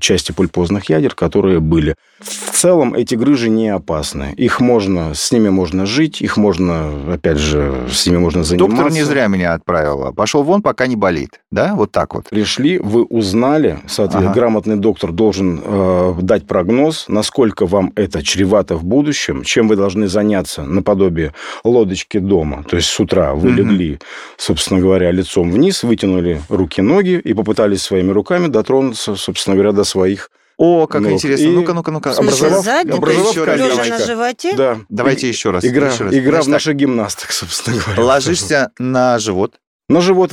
части 0.00 0.32
пульпозных 0.32 0.88
ядер, 0.90 1.14
которые 1.14 1.60
были. 1.60 1.94
В 2.20 2.52
целом 2.52 2.94
эти 2.94 3.14
грыжи 3.14 3.50
не 3.50 3.68
опасны. 3.68 4.32
Их 4.36 4.60
можно, 4.60 5.14
с 5.14 5.32
ними 5.32 5.50
можно 5.50 5.84
жить, 5.86 6.22
их 6.22 6.36
можно, 6.36 7.12
опять 7.12 7.38
же, 7.38 7.86
с 7.90 8.06
ними 8.06 8.18
можно 8.18 8.42
заниматься. 8.44 8.76
Доктор 8.76 8.92
не 8.92 9.02
зря 9.02 9.26
меня 9.26 9.52
отправила. 9.54 10.12
Пошел 10.12 10.42
вон, 10.42 10.62
пока 10.62 10.86
не 10.86 10.96
болит. 10.96 11.40
Да, 11.50 11.74
вот 11.74 11.92
так 11.92 12.14
вот. 12.14 12.28
Пришли, 12.30 12.78
вы 12.78 13.04
узнали, 13.04 13.80
соответственно, 13.86 14.30
Ага. 14.30 14.40
грамотный 14.40 14.76
доктор 14.76 15.12
должен 15.12 15.60
э, 15.62 16.14
дать 16.22 16.46
прогноз, 16.46 17.04
насколько 17.08 17.66
вам 17.66 17.92
это 17.96 18.22
чревато 18.22 18.76
в 18.76 18.84
будущем, 18.84 19.42
чем 19.44 19.68
вы 19.68 19.76
должны 19.76 20.08
заняться 20.08 20.62
наподобие 20.64 21.34
лодочки 21.64 22.18
дома. 22.18 22.64
То 22.68 22.76
есть 22.76 22.88
с 22.88 22.98
утра 22.98 23.34
вы 23.34 23.50
легли, 23.50 23.98
собственно 24.36 24.65
говоря, 24.70 25.10
лицом 25.12 25.50
вниз, 25.52 25.82
вытянули 25.82 26.42
руки-ноги 26.48 27.20
и 27.22 27.34
попытались 27.34 27.82
своими 27.82 28.10
руками 28.12 28.48
дотронуться, 28.48 29.16
собственно 29.16 29.54
говоря, 29.56 29.72
до 29.72 29.84
своих. 29.84 30.30
О, 30.58 30.86
как 30.86 31.02
Ну, 31.02 31.10
интересно. 31.10 31.44
и 31.44 31.48
Ну-ка, 31.48 31.74
ну-ка, 31.74 31.90
ну-ка. 31.90 32.10
В 32.12 32.14
смысле, 32.14 32.48
образовав- 32.48 33.56
лежа 33.58 33.84
на 33.84 33.98
животе? 33.98 34.54
Да. 34.56 34.78
Давайте 34.88 35.28
еще 35.28 35.50
раз. 35.50 35.64
Игра, 35.64 35.88
еще 35.92 36.04
раз. 36.04 36.14
игра 36.14 36.40
в 36.40 36.44
Значит 36.44 36.46
так, 36.46 36.52
наших 36.52 36.76
гимнасток, 36.76 37.30
собственно 37.32 37.76
говоря. 37.84 38.02
Ложишься 38.02 38.70
на 38.78 39.18
живот, 39.18 39.54
На 39.88 40.00
живот 40.00 40.32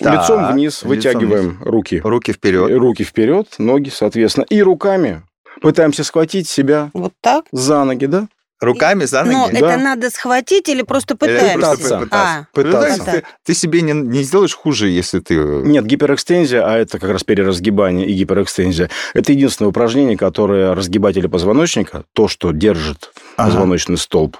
Так, 0.00 0.22
лицом 0.24 0.52
вниз 0.52 0.78
лицом 0.82 0.88
вытягиваем 0.90 1.58
руки. 1.62 2.00
руки 2.04 2.32
вперед. 2.32 2.70
Руки 2.78 3.04
вперед, 3.04 3.46
ноги, 3.58 3.88
соответственно. 3.88 4.44
И 4.50 4.60
руками 4.62 5.22
пытаемся 5.62 6.02
схватить 6.04 6.48
себя 6.48 6.90
Вот 6.92 7.12
так? 7.22 7.44
за 7.52 7.84
ноги, 7.84 8.06
да? 8.06 8.26
Руками 8.62 9.04
за 9.06 9.24
Но 9.24 9.46
ноги. 9.48 9.58
Да. 9.60 9.72
это 9.74 9.82
надо 9.82 10.08
схватить 10.10 10.68
или 10.68 10.82
просто 10.82 11.14
Или 11.14 11.18
пытаемся? 11.18 11.54
пытаться. 11.56 11.98
пытаться. 11.98 12.08
А, 12.12 12.46
Пытаться. 12.54 13.04
ты, 13.04 13.22
ты 13.44 13.54
себе 13.54 13.82
не, 13.82 13.92
не 13.92 14.22
сделаешь 14.22 14.54
хуже, 14.54 14.88
если 14.88 15.18
ты... 15.18 15.34
Нет, 15.34 15.84
гиперэкстензия, 15.84 16.64
а 16.64 16.78
это 16.78 16.98
как 17.00 17.10
раз 17.10 17.24
переразгибание 17.24 18.06
и 18.06 18.12
гиперэкстензия, 18.12 18.88
это 19.14 19.32
единственное 19.32 19.70
упражнение, 19.70 20.16
которое 20.16 20.74
разгибатели 20.74 21.26
позвоночника, 21.26 22.04
то, 22.14 22.28
что 22.28 22.52
держит 22.52 23.10
Ага. 23.36 23.48
позвоночный 23.50 23.98
столб 23.98 24.36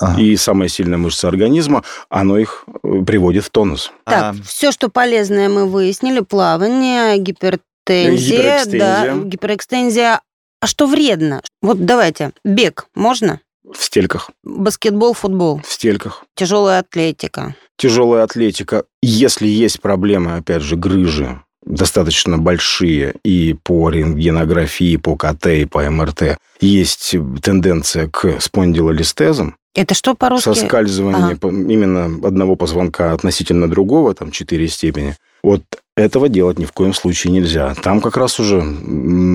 Ага. 0.00 0.20
и 0.20 0.34
самая 0.36 0.68
сильная 0.68 0.98
мышца 0.98 1.28
организма, 1.28 1.84
оно 2.08 2.38
их 2.38 2.64
э, 2.82 3.02
приводит 3.06 3.44
в 3.44 3.50
тонус. 3.50 3.92
Так, 4.04 4.22
А, 4.22 4.34
все, 4.46 4.72
что 4.72 4.88
полезное 4.88 5.48
мы 5.50 5.66
выяснили. 5.66 6.20
Плавание, 6.20 7.18
гипертензия, 7.18 8.64
Гиперэкстензия. 8.64 8.78
да, 8.78 9.14
гиперэкстензия. 9.24 10.20
А 10.60 10.66
что 10.66 10.86
вредно? 10.86 11.42
Вот 11.60 11.84
давайте. 11.84 12.32
Бег 12.44 12.86
можно? 12.94 13.40
В 13.72 13.82
стельках, 13.82 14.30
Баскетбол, 14.44 15.12
футбол, 15.12 15.60
в 15.66 15.72
стельках. 15.72 16.24
тяжелая 16.34 16.80
атлетика. 16.80 17.56
Тяжелая 17.76 18.22
атлетика. 18.22 18.84
Если 19.02 19.48
есть 19.48 19.80
проблемы, 19.80 20.36
опять 20.36 20.62
же, 20.62 20.76
грыжи, 20.76 21.40
достаточно 21.64 22.38
большие 22.38 23.16
и 23.24 23.54
по 23.54 23.90
рентгенографии, 23.90 24.96
по 24.96 25.16
КТ, 25.16 25.46
и 25.46 25.64
по 25.64 25.90
МРТ, 25.90 26.38
есть 26.60 27.16
тенденция 27.42 28.08
к 28.08 28.40
спондилолистезам, 28.40 29.56
Это 29.76 29.94
что 29.94 30.14
по-русски? 30.14 30.44
соскальзывание 30.48 31.38
Ага. 31.40 31.48
именно 31.48 32.06
одного 32.26 32.56
позвонка 32.56 33.12
относительно 33.12 33.68
другого, 33.68 34.14
там, 34.14 34.30
4 34.30 34.66
степени. 34.68 35.14
Вот 35.42 35.62
этого 35.96 36.28
делать 36.28 36.58
ни 36.58 36.64
в 36.64 36.72
коем 36.72 36.92
случае 36.92 37.32
нельзя. 37.32 37.74
Там 37.82 38.00
как 38.00 38.16
раз 38.16 38.40
уже 38.40 38.62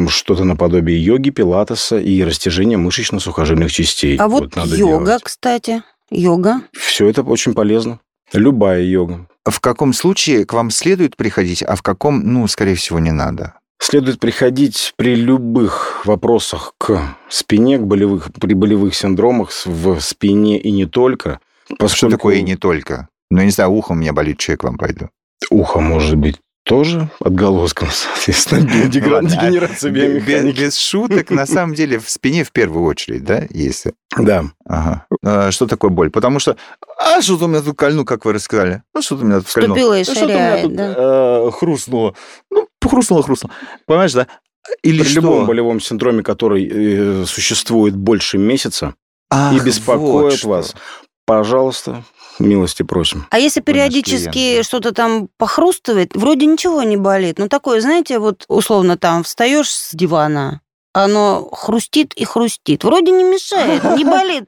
что-то 0.09 0.43
наподобие 0.43 1.03
йоги, 1.03 1.29
пилатеса 1.29 1.97
и 1.99 2.21
растяжения 2.23 2.77
мышечно-сухожильных 2.77 3.71
частей. 3.71 4.17
А 4.17 4.27
вот, 4.27 4.55
надо 4.55 4.75
йога, 4.75 5.05
делать. 5.05 5.23
кстати. 5.23 5.83
Йога. 6.09 6.61
Все 6.77 7.07
это 7.07 7.23
очень 7.23 7.53
полезно. 7.53 7.99
Любая 8.33 8.81
йога. 8.83 9.27
В 9.45 9.59
каком 9.59 9.93
случае 9.93 10.45
к 10.45 10.53
вам 10.53 10.69
следует 10.69 11.15
приходить, 11.15 11.63
а 11.63 11.75
в 11.75 11.81
каком, 11.81 12.19
ну, 12.21 12.47
скорее 12.47 12.75
всего, 12.75 12.99
не 12.99 13.11
надо? 13.11 13.53
Следует 13.81 14.19
приходить 14.19 14.93
при 14.95 15.15
любых 15.15 16.05
вопросах 16.05 16.75
к 16.77 17.17
спине, 17.29 17.79
к 17.79 17.81
болевых, 17.81 18.31
при 18.39 18.53
болевых 18.53 18.93
синдромах 18.93 19.51
в 19.65 19.99
спине 19.99 20.59
и 20.59 20.71
не 20.71 20.85
только. 20.85 21.39
Что 21.65 21.75
Поскольку 21.77 22.17
такое 22.17 22.35
и 22.35 22.43
не 22.43 22.55
только? 22.55 23.07
Ну, 23.31 23.39
я 23.39 23.45
не 23.45 23.51
знаю, 23.51 23.71
ухо 23.71 23.93
у 23.93 23.95
меня 23.95 24.13
болит, 24.13 24.39
что 24.39 24.51
я 24.51 24.57
к 24.57 24.63
вам 24.63 24.77
пойду. 24.77 25.09
Ухо 25.49 25.79
может 25.79 26.15
быть 26.15 26.39
тоже 26.63 27.09
отголоском, 27.19 27.89
соответственно, 27.91 28.61
Ну 28.83 28.87
дегенерация 28.89 29.91
Без, 29.91 30.03
биомеханики. 30.23 30.59
без 30.59 30.77
шуток, 30.77 31.29
на 31.31 31.45
самом 31.45 31.73
деле, 31.75 31.99
в 31.99 32.09
спине 32.09 32.43
в 32.43 32.51
первую 32.51 32.85
очередь, 32.85 33.23
да, 33.23 33.45
если... 33.49 33.93
Да. 34.17 34.45
Ага. 34.65 35.05
А, 35.23 35.51
Что 35.51 35.67
такое 35.67 35.89
боль? 35.89 36.11
Потому 36.11 36.39
что, 36.39 36.57
а 36.99 37.21
что-то 37.21 37.45
у 37.45 37.47
меня 37.47 37.61
тут 37.61 37.77
кольну, 37.77 38.05
как 38.05 38.25
вы 38.25 38.33
рассказали. 38.33 38.83
А 38.93 39.01
что-то 39.01 39.23
у 39.23 39.27
меня 39.27 39.39
тут 39.39 39.51
кольнуло. 39.51 39.75
Вступила 39.75 39.97
и 39.97 40.01
А 40.01 40.05
что-то 40.05 40.23
у 40.23 40.27
меня 40.27 40.37
ширяет, 40.37 40.63
тут 40.63 40.75
да. 40.75 40.93
э, 40.97 41.51
хрустнуло. 41.51 42.15
Ну, 42.51 42.67
хрустнуло, 42.83 43.23
хрустнуло. 43.23 43.53
Понимаешь, 43.87 44.13
да? 44.13 44.27
Или 44.83 45.01
При 45.01 45.09
что? 45.09 45.21
любом 45.21 45.45
болевом 45.47 45.79
синдроме, 45.79 46.21
который 46.23 46.69
э, 46.71 47.25
существует 47.25 47.95
больше 47.95 48.37
месяца 48.37 48.93
Ах, 49.31 49.53
и 49.53 49.59
беспокоит 49.59 50.43
вас, 50.43 50.75
пожалуйста, 51.25 52.03
милости 52.41 52.83
просим. 52.83 53.25
А 53.29 53.39
если 53.39 53.61
периодически 53.61 54.63
что-то 54.63 54.93
там 54.93 55.29
похрустывает, 55.37 56.15
вроде 56.15 56.45
ничего 56.45 56.83
не 56.83 56.97
болит. 56.97 57.39
Ну, 57.39 57.47
такое, 57.47 57.81
знаете, 57.81 58.19
вот 58.19 58.45
условно 58.47 58.97
там 58.97 59.23
встаешь 59.23 59.69
с 59.69 59.93
дивана, 59.93 60.61
оно 60.93 61.49
хрустит 61.51 62.13
и 62.13 62.25
хрустит. 62.25 62.83
Вроде 62.83 63.11
не 63.11 63.23
мешает, 63.23 63.83
не 63.97 64.03
болит. 64.05 64.45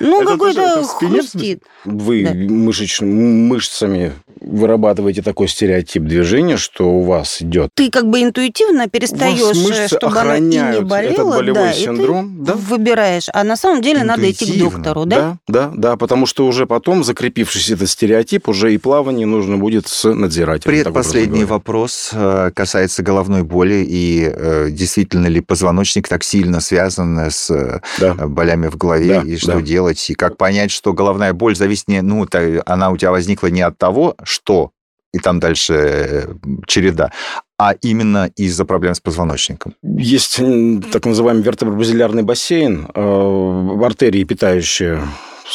Ну, 0.00 0.22
Это 0.22 0.32
какой-то 0.32 0.60
это 0.60 0.84
хрустит. 0.84 1.62
Вы 1.84 2.24
Да. 2.24 2.32
мышеч- 2.32 3.04
мышцами 3.04 4.12
вырабатываете 4.40 5.22
такой 5.22 5.46
стереотип 5.48 6.02
движения, 6.02 6.56
что 6.56 6.90
у 6.90 7.02
вас 7.02 7.40
идет 7.40 7.70
Ты 7.74 7.90
как 7.90 8.08
бы 8.08 8.22
интуитивно 8.22 8.88
перестаешь, 8.88 9.40
мышцы 9.56 9.86
чтобы 9.96 10.18
оно 10.18 10.34
и 10.34 10.40
не 10.40 10.80
болело, 10.80 11.12
этот 11.12 11.28
болевой 11.28 11.54
да, 11.54 11.70
и 11.70 11.74
ты 11.74 11.80
синдром, 11.80 12.44
да? 12.44 12.54
выбираешь. 12.54 13.26
А 13.32 13.44
на 13.44 13.56
самом 13.56 13.82
деле 13.82 14.02
надо 14.02 14.28
идти 14.30 14.52
к 14.52 14.58
доктору, 14.58 15.04
да? 15.04 15.38
Да, 15.46 15.68
да, 15.68 15.72
да, 15.74 15.96
потому 15.96 16.26
что 16.26 16.46
уже 16.46 16.66
потом, 16.66 17.04
закрепившись 17.04 17.70
этот 17.70 17.88
стереотип, 17.88 18.48
уже 18.48 18.74
и 18.74 18.78
плавание 18.78 19.26
нужно 19.26 19.58
будет 19.58 19.86
с 19.86 20.12
надзирателем. 20.12 20.74
Предпоследний 20.74 21.44
вопрос 21.44 22.10
э, 22.12 22.50
касается 22.54 23.02
головной 23.02 23.42
боли 23.44 23.84
и 23.88 24.24
э, 24.24 24.70
действительно 24.70 25.28
ли 25.28 25.40
позвоночник 25.40 25.73
так 26.08 26.22
сильно 26.24 26.60
связан 26.60 27.18
с 27.18 27.50
э, 27.50 27.80
Да. 27.98 28.14
болями 28.14 28.68
в 28.68 28.76
голове 28.76 29.20
Да, 29.20 29.28
и 29.28 29.36
что 29.36 29.54
да. 29.54 29.60
делать 29.62 30.10
и 30.10 30.14
как 30.14 30.36
понять, 30.36 30.70
что 30.70 30.92
головная 30.92 31.32
боль 31.32 31.56
зависит 31.56 31.88
не, 31.88 32.02
ну, 32.02 32.26
она 32.66 32.90
у 32.90 32.96
тебя 32.96 33.10
возникла 33.10 33.48
не 33.48 33.62
от 33.62 33.78
того, 33.78 34.16
что 34.22 34.70
и 35.12 35.18
там 35.18 35.38
дальше 35.38 35.74
э, 35.74 36.34
череда, 36.66 37.12
а 37.56 37.72
именно 37.82 38.30
из-за 38.36 38.64
проблем 38.64 38.94
с 38.94 39.00
позвоночником. 39.00 39.74
Есть 39.82 40.40
так 40.92 41.06
называемый 41.06 41.42
вертебробазилярный 41.44 42.24
бассейн, 42.24 42.88
э, 42.92 43.84
артерии, 43.84 44.24
питающие 44.24 45.00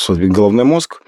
головной 0.08 0.64
мозг, 0.64 1.02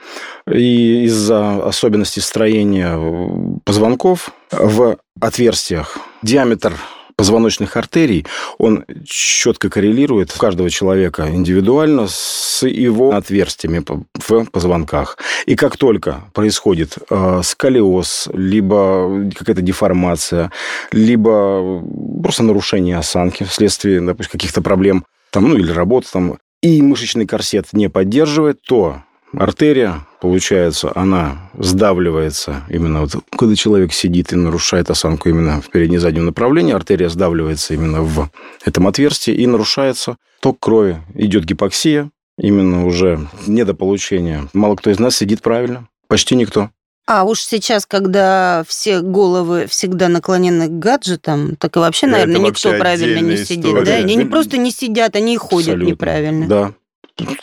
и 0.52 1.06
из-за 1.06 1.64
особенностей 1.66 2.20
строения 2.20 2.94
э, 2.98 3.60
позвонков 3.64 4.32
в 4.52 4.98
отверстиях 5.22 5.98
диаметр 6.22 6.74
позвоночных 7.22 7.78
артерий, 7.78 8.26
он 8.58 8.84
четко 9.06 9.70
коррелирует 9.70 10.34
у 10.36 10.40
каждого 10.40 10.72
человека 10.72 11.30
индивидуально 11.30 12.08
с 12.10 12.66
его 12.66 13.12
отверстиями 13.12 13.86
в 14.28 14.46
позвонках. 14.46 15.20
И 15.46 15.56
как 15.56 15.78
только 15.78 16.24
происходит 16.34 16.98
э, 17.12 17.42
сколиоз, 17.44 18.28
либо 18.34 19.30
какая-то 19.36 19.62
деформация, 19.62 20.52
либо 20.92 21.84
просто 22.24 22.42
нарушение 22.42 22.98
осанки 22.98 23.44
вследствие, 23.44 24.02
допустим, 24.02 24.32
каких-то 24.32 24.64
проблем, 24.64 25.06
там, 25.30 25.48
ну 25.48 25.58
или 25.58 25.72
работы, 25.72 26.08
там, 26.12 26.40
и 26.64 26.82
мышечный 26.82 27.28
корсет 27.28 27.68
не 27.72 27.88
поддерживает, 27.88 28.64
то 28.64 29.04
артерия, 29.38 30.08
получается, 30.22 30.92
она 30.96 31.50
сдавливается 31.58 32.64
именно 32.70 33.02
вот, 33.02 33.16
когда 33.38 33.56
человек 33.56 33.92
сидит 33.92 34.32
и 34.32 34.36
нарушает 34.38 34.90
осанку 34.90 35.28
именно 35.28 35.62
в 35.62 35.70
передне-заднем 35.70 36.26
направлении, 36.26 36.74
артерия 36.74 37.10
сдавливается 37.10 37.74
именно 37.74 38.04
в 38.04 38.30
этом 38.64 38.88
отверстии 38.88 39.34
и 39.34 39.48
нарушается 39.48 40.16
ток 40.40 40.60
крови. 40.60 41.02
Идет 41.16 41.46
гипоксия, 41.46 42.10
именно 42.38 42.86
уже 42.86 43.28
недополучение. 43.48 44.48
Мало 44.54 44.76
кто 44.76 44.92
из 44.92 45.00
нас 45.00 45.18
сидит 45.18 45.42
правильно, 45.42 45.88
почти 46.08 46.36
никто. 46.36 46.70
А 47.08 47.24
уж 47.24 47.42
сейчас, 47.42 47.86
когда 47.88 48.64
все 48.68 49.02
головы 49.02 49.66
всегда 49.68 50.08
наклонены 50.08 50.68
к 50.68 50.80
гаджетам, 50.80 51.56
так 51.58 51.76
и 51.76 51.80
вообще, 51.80 52.06
Это 52.06 52.14
наверное, 52.14 52.42
вообще 52.42 52.70
никто 52.70 52.80
правильно 52.80 53.06
не 53.06 53.14
отдельная 53.14 53.38
сидит. 53.46 53.66
история. 53.66 53.86
Да? 53.86 53.96
Они 53.96 54.16
не 54.16 54.26
просто 54.26 54.58
не 54.58 54.72
сидят, 54.72 55.16
они 55.16 55.34
и 55.34 55.38
ходят 55.38 55.70
Абсолютно. 55.70 55.92
неправильно. 55.92 56.48
Да. 56.48 56.74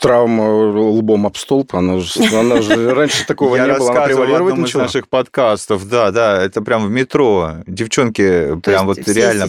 Травма 0.01 0.43
лбом 0.77 1.27
об 1.27 1.37
столб, 1.37 1.75
она 1.75 1.99
же, 1.99 2.21
она 2.37 2.63
же 2.63 2.95
раньше 2.95 3.27
такого 3.27 3.57
не 3.57 3.63
было, 3.63 3.75
она 3.75 3.79
рассказывал 3.79 4.03
в 4.03 4.07
превалировать 4.07 4.53
одном 4.53 4.67
из 4.67 4.75
наших 4.75 5.09
подкастов, 5.09 5.89
да, 5.89 6.11
да, 6.11 6.43
это 6.43 6.63
прям 6.63 6.87
в 6.87 6.91
метро. 6.91 7.57
Девчонки 7.67 8.59
прям 8.61 8.87
вот 8.87 8.99
реально... 9.07 9.49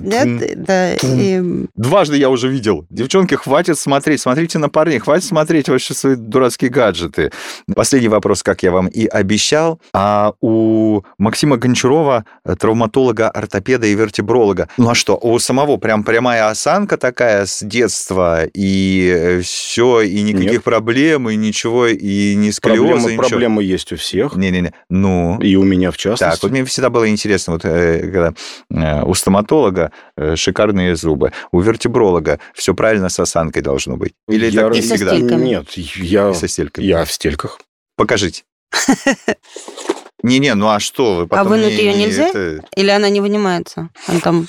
Дважды 1.75 2.17
я 2.17 2.29
уже 2.29 2.49
видел. 2.49 2.85
Девчонки, 2.89 3.35
хватит 3.35 3.77
смотреть, 3.77 4.21
смотрите 4.21 4.59
на 4.59 4.69
парней, 4.69 4.99
хватит 4.99 5.25
смотреть 5.25 5.69
вообще 5.69 5.93
свои 5.93 6.15
дурацкие 6.15 6.69
гаджеты. 6.69 7.31
Последний 7.75 8.09
вопрос, 8.09 8.43
как 8.43 8.63
я 8.63 8.71
вам 8.71 8.87
и 8.87 9.05
обещал. 9.05 9.79
А 9.93 10.33
у 10.41 11.01
Максима 11.17 11.57
Гончарова, 11.57 12.25
э, 12.45 12.55
травматолога, 12.55 13.29
ортопеда 13.29 13.87
и 13.87 13.95
вертебролога, 13.95 14.69
ну 14.77 14.89
а 14.89 14.95
что, 14.95 15.17
у 15.17 15.39
самого 15.39 15.77
прям 15.77 16.03
прямая 16.03 16.49
осанка 16.49 16.97
такая 16.97 17.45
с 17.45 17.63
детства, 17.63 18.43
и 18.53 19.39
все, 19.43 20.01
и 20.09 20.21
никаких 20.21 20.51
Нет. 20.51 20.63
проблем, 20.63 21.29
и 21.29 21.35
ничего, 21.35 21.87
и 21.87 22.35
не 22.35 22.51
сколиоза, 22.51 23.09
ничего. 23.11 23.27
проблемы 23.27 23.63
есть 23.63 23.91
у 23.91 23.95
всех, 23.95 24.35
Не-не-не, 24.35 24.73
ну... 24.89 25.39
и 25.39 25.55
у 25.55 25.63
меня 25.63 25.91
в 25.91 25.97
частности. 25.97 26.35
Так, 26.35 26.43
вот 26.43 26.51
мне 26.51 26.65
всегда 26.65 26.89
было 26.89 27.09
интересно, 27.09 27.53
вот 27.53 27.65
э, 27.65 27.99
когда 27.99 28.33
э, 28.71 29.03
у 29.03 29.13
стоматолога 29.13 29.91
э, 30.17 30.35
шикарные 30.35 30.95
зубы, 30.95 31.31
у 31.51 31.59
вертебролога 31.61 32.39
все 32.53 32.73
правильно 32.73 33.09
с 33.09 33.19
осанкой 33.19 33.61
должно 33.61 33.97
быть. 33.97 34.13
Или 34.27 34.49
Я 34.49 34.63
так 34.63 34.73
не 34.73 34.81
всегда? 34.81 35.15
стельками. 35.15 35.45
Нет, 35.45 35.71
я, 35.77 36.29
И 36.31 36.33
со 36.33 36.47
стельками. 36.47 36.85
я 36.85 37.05
в 37.05 37.11
стельках. 37.11 37.59
Покажите. 37.95 38.43
Не-не, 40.23 40.53
ну 40.55 40.67
а 40.69 40.79
что 40.79 41.15
вы 41.15 41.27
потом... 41.27 41.47
вынуть 41.49 41.71
не- 41.73 41.77
её 41.77 41.91
не 41.93 42.05
нельзя? 42.05 42.27
это- 42.29 42.61
или 42.75 42.89
она 42.89 43.09
не 43.09 43.21
вынимается? 43.21 43.89
Она 44.07 44.19
там... 44.19 44.47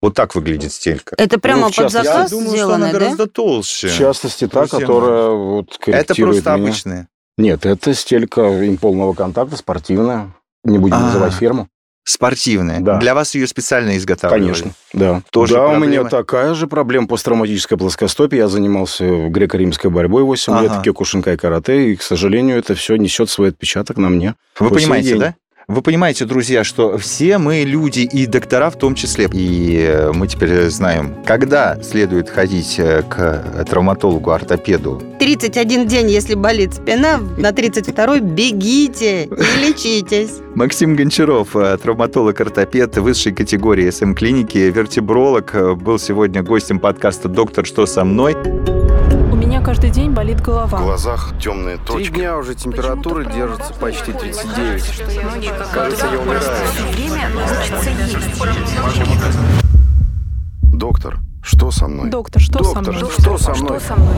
Вот 0.00 0.14
так 0.14 0.34
выглядит 0.34 0.72
стелька. 0.72 1.14
Это 1.18 1.38
прямо 1.40 1.62
в 1.62 1.64
под 1.66 1.74
частности, 1.74 2.06
Я 2.06 2.12
заказ 2.14 2.30
думаю, 2.30 2.46
что 2.48 2.56
сделано, 2.56 2.74
она 2.76 2.86
да? 2.92 2.98
гораздо 2.98 3.26
толще. 3.26 3.88
В 3.88 3.96
частности, 3.98 4.46
та, 4.46 4.60
Друзья 4.66 4.78
которая 4.80 5.28
вот 5.30 5.66
Это 5.86 6.14
просто 6.14 6.50
меня. 6.54 6.54
обычная. 6.54 7.08
Нет, 7.36 7.66
это 7.66 7.94
стелька 7.94 8.46
им 8.64 8.76
полного 8.78 9.12
контакта, 9.14 9.56
спортивная. 9.56 10.32
Не 10.64 10.78
будем 10.78 10.96
А. 10.96 11.00
называть 11.00 11.32
фирму. 11.34 11.68
Спортивная. 12.04 12.80
Да. 12.80 12.96
Для 12.98 13.14
вас 13.14 13.34
ее 13.34 13.46
специально 13.46 13.96
изготавливали? 13.98 14.52
Конечно, 14.52 14.72
да. 14.94 15.22
Тоже 15.30 15.54
да, 15.54 15.66
у 15.66 15.70
проблема? 15.70 15.86
меня 15.92 16.04
такая 16.04 16.54
же 16.54 16.66
проблема 16.66 17.06
посттравматическая 17.06 17.78
плоскостопие. 17.78 18.38
Я 18.40 18.48
занимался 18.48 19.04
греко-римской 19.28 19.90
борьбой 19.90 20.22
8 20.22 20.52
Ага. 20.54 20.62
лет, 20.62 20.72
кекушинкай 20.84 21.36
карате, 21.36 21.92
и, 21.92 21.96
к 21.96 22.02
сожалению, 22.02 22.56
это 22.58 22.74
все 22.74 22.96
несет 22.96 23.28
свой 23.28 23.50
отпечаток 23.50 23.98
на 23.98 24.08
мне. 24.08 24.36
Вы 24.58 24.70
понимаете, 24.70 25.10
день. 25.10 25.20
да? 25.20 25.34
Вы 25.70 25.82
понимаете, 25.82 26.24
друзья, 26.24 26.64
что 26.64 26.96
все 26.96 27.36
мы 27.36 27.62
люди 27.62 28.00
и 28.00 28.24
доктора 28.24 28.70
в 28.70 28.78
том 28.78 28.94
числе. 28.94 29.28
И 29.30 29.76
э, 29.86 30.12
мы 30.14 30.26
теперь 30.26 30.70
знаем, 30.70 31.14
когда 31.26 31.76
следует 31.82 32.30
ходить 32.30 32.76
э, 32.78 33.02
к 33.02 33.64
травматологу, 33.68 34.30
ортопеду. 34.30 35.02
31 35.18 35.86
день, 35.86 36.08
если 36.08 36.36
болит 36.36 36.72
спина, 36.72 37.18
на 37.18 37.50
32-й 37.50 38.20
бегите 38.20 39.24
и 39.24 39.66
лечитесь. 39.66 40.38
Максим 40.54 40.96
Гончаров, 40.96 41.54
э, 41.54 41.76
травматолог-ортопед 41.76 42.96
высшей 42.96 43.34
категории 43.34 43.90
СМ-клиники, 43.90 44.56
вертебролог, 44.56 45.54
э, 45.54 45.74
был 45.74 45.98
сегодня 45.98 46.42
гостем 46.42 46.78
подкаста 46.78 47.28
«Доктор, 47.28 47.66
что 47.66 47.84
со 47.84 48.06
мной?». 48.06 48.34
Каждый 49.68 49.90
день 49.90 50.12
болит 50.12 50.40
В 50.40 50.44
голова. 50.44 50.78
глазах 50.78 51.34
темные 51.38 51.76
Три 51.76 51.84
точки. 51.86 52.12
дня 52.14 52.38
уже 52.38 52.54
температура 52.54 53.22
держится 53.22 53.74
почти 53.74 54.14
39. 54.14 55.02
Кажется, 55.74 56.06
я 56.06 56.18
умираю. 56.18 56.42
Время 56.90 57.28
Доктор, 60.72 61.18
что 61.42 61.70
со 61.70 61.86
мной? 61.86 62.08
Доктор, 62.08 62.40
что 62.40 62.64
со 62.64 62.74
Доктор, 62.76 62.94
мной? 62.94 63.10
что 63.10 63.36
со 63.36 63.54
мной? 63.56 63.78
Что 63.78 63.88
со 63.88 63.96
мной? 63.96 64.14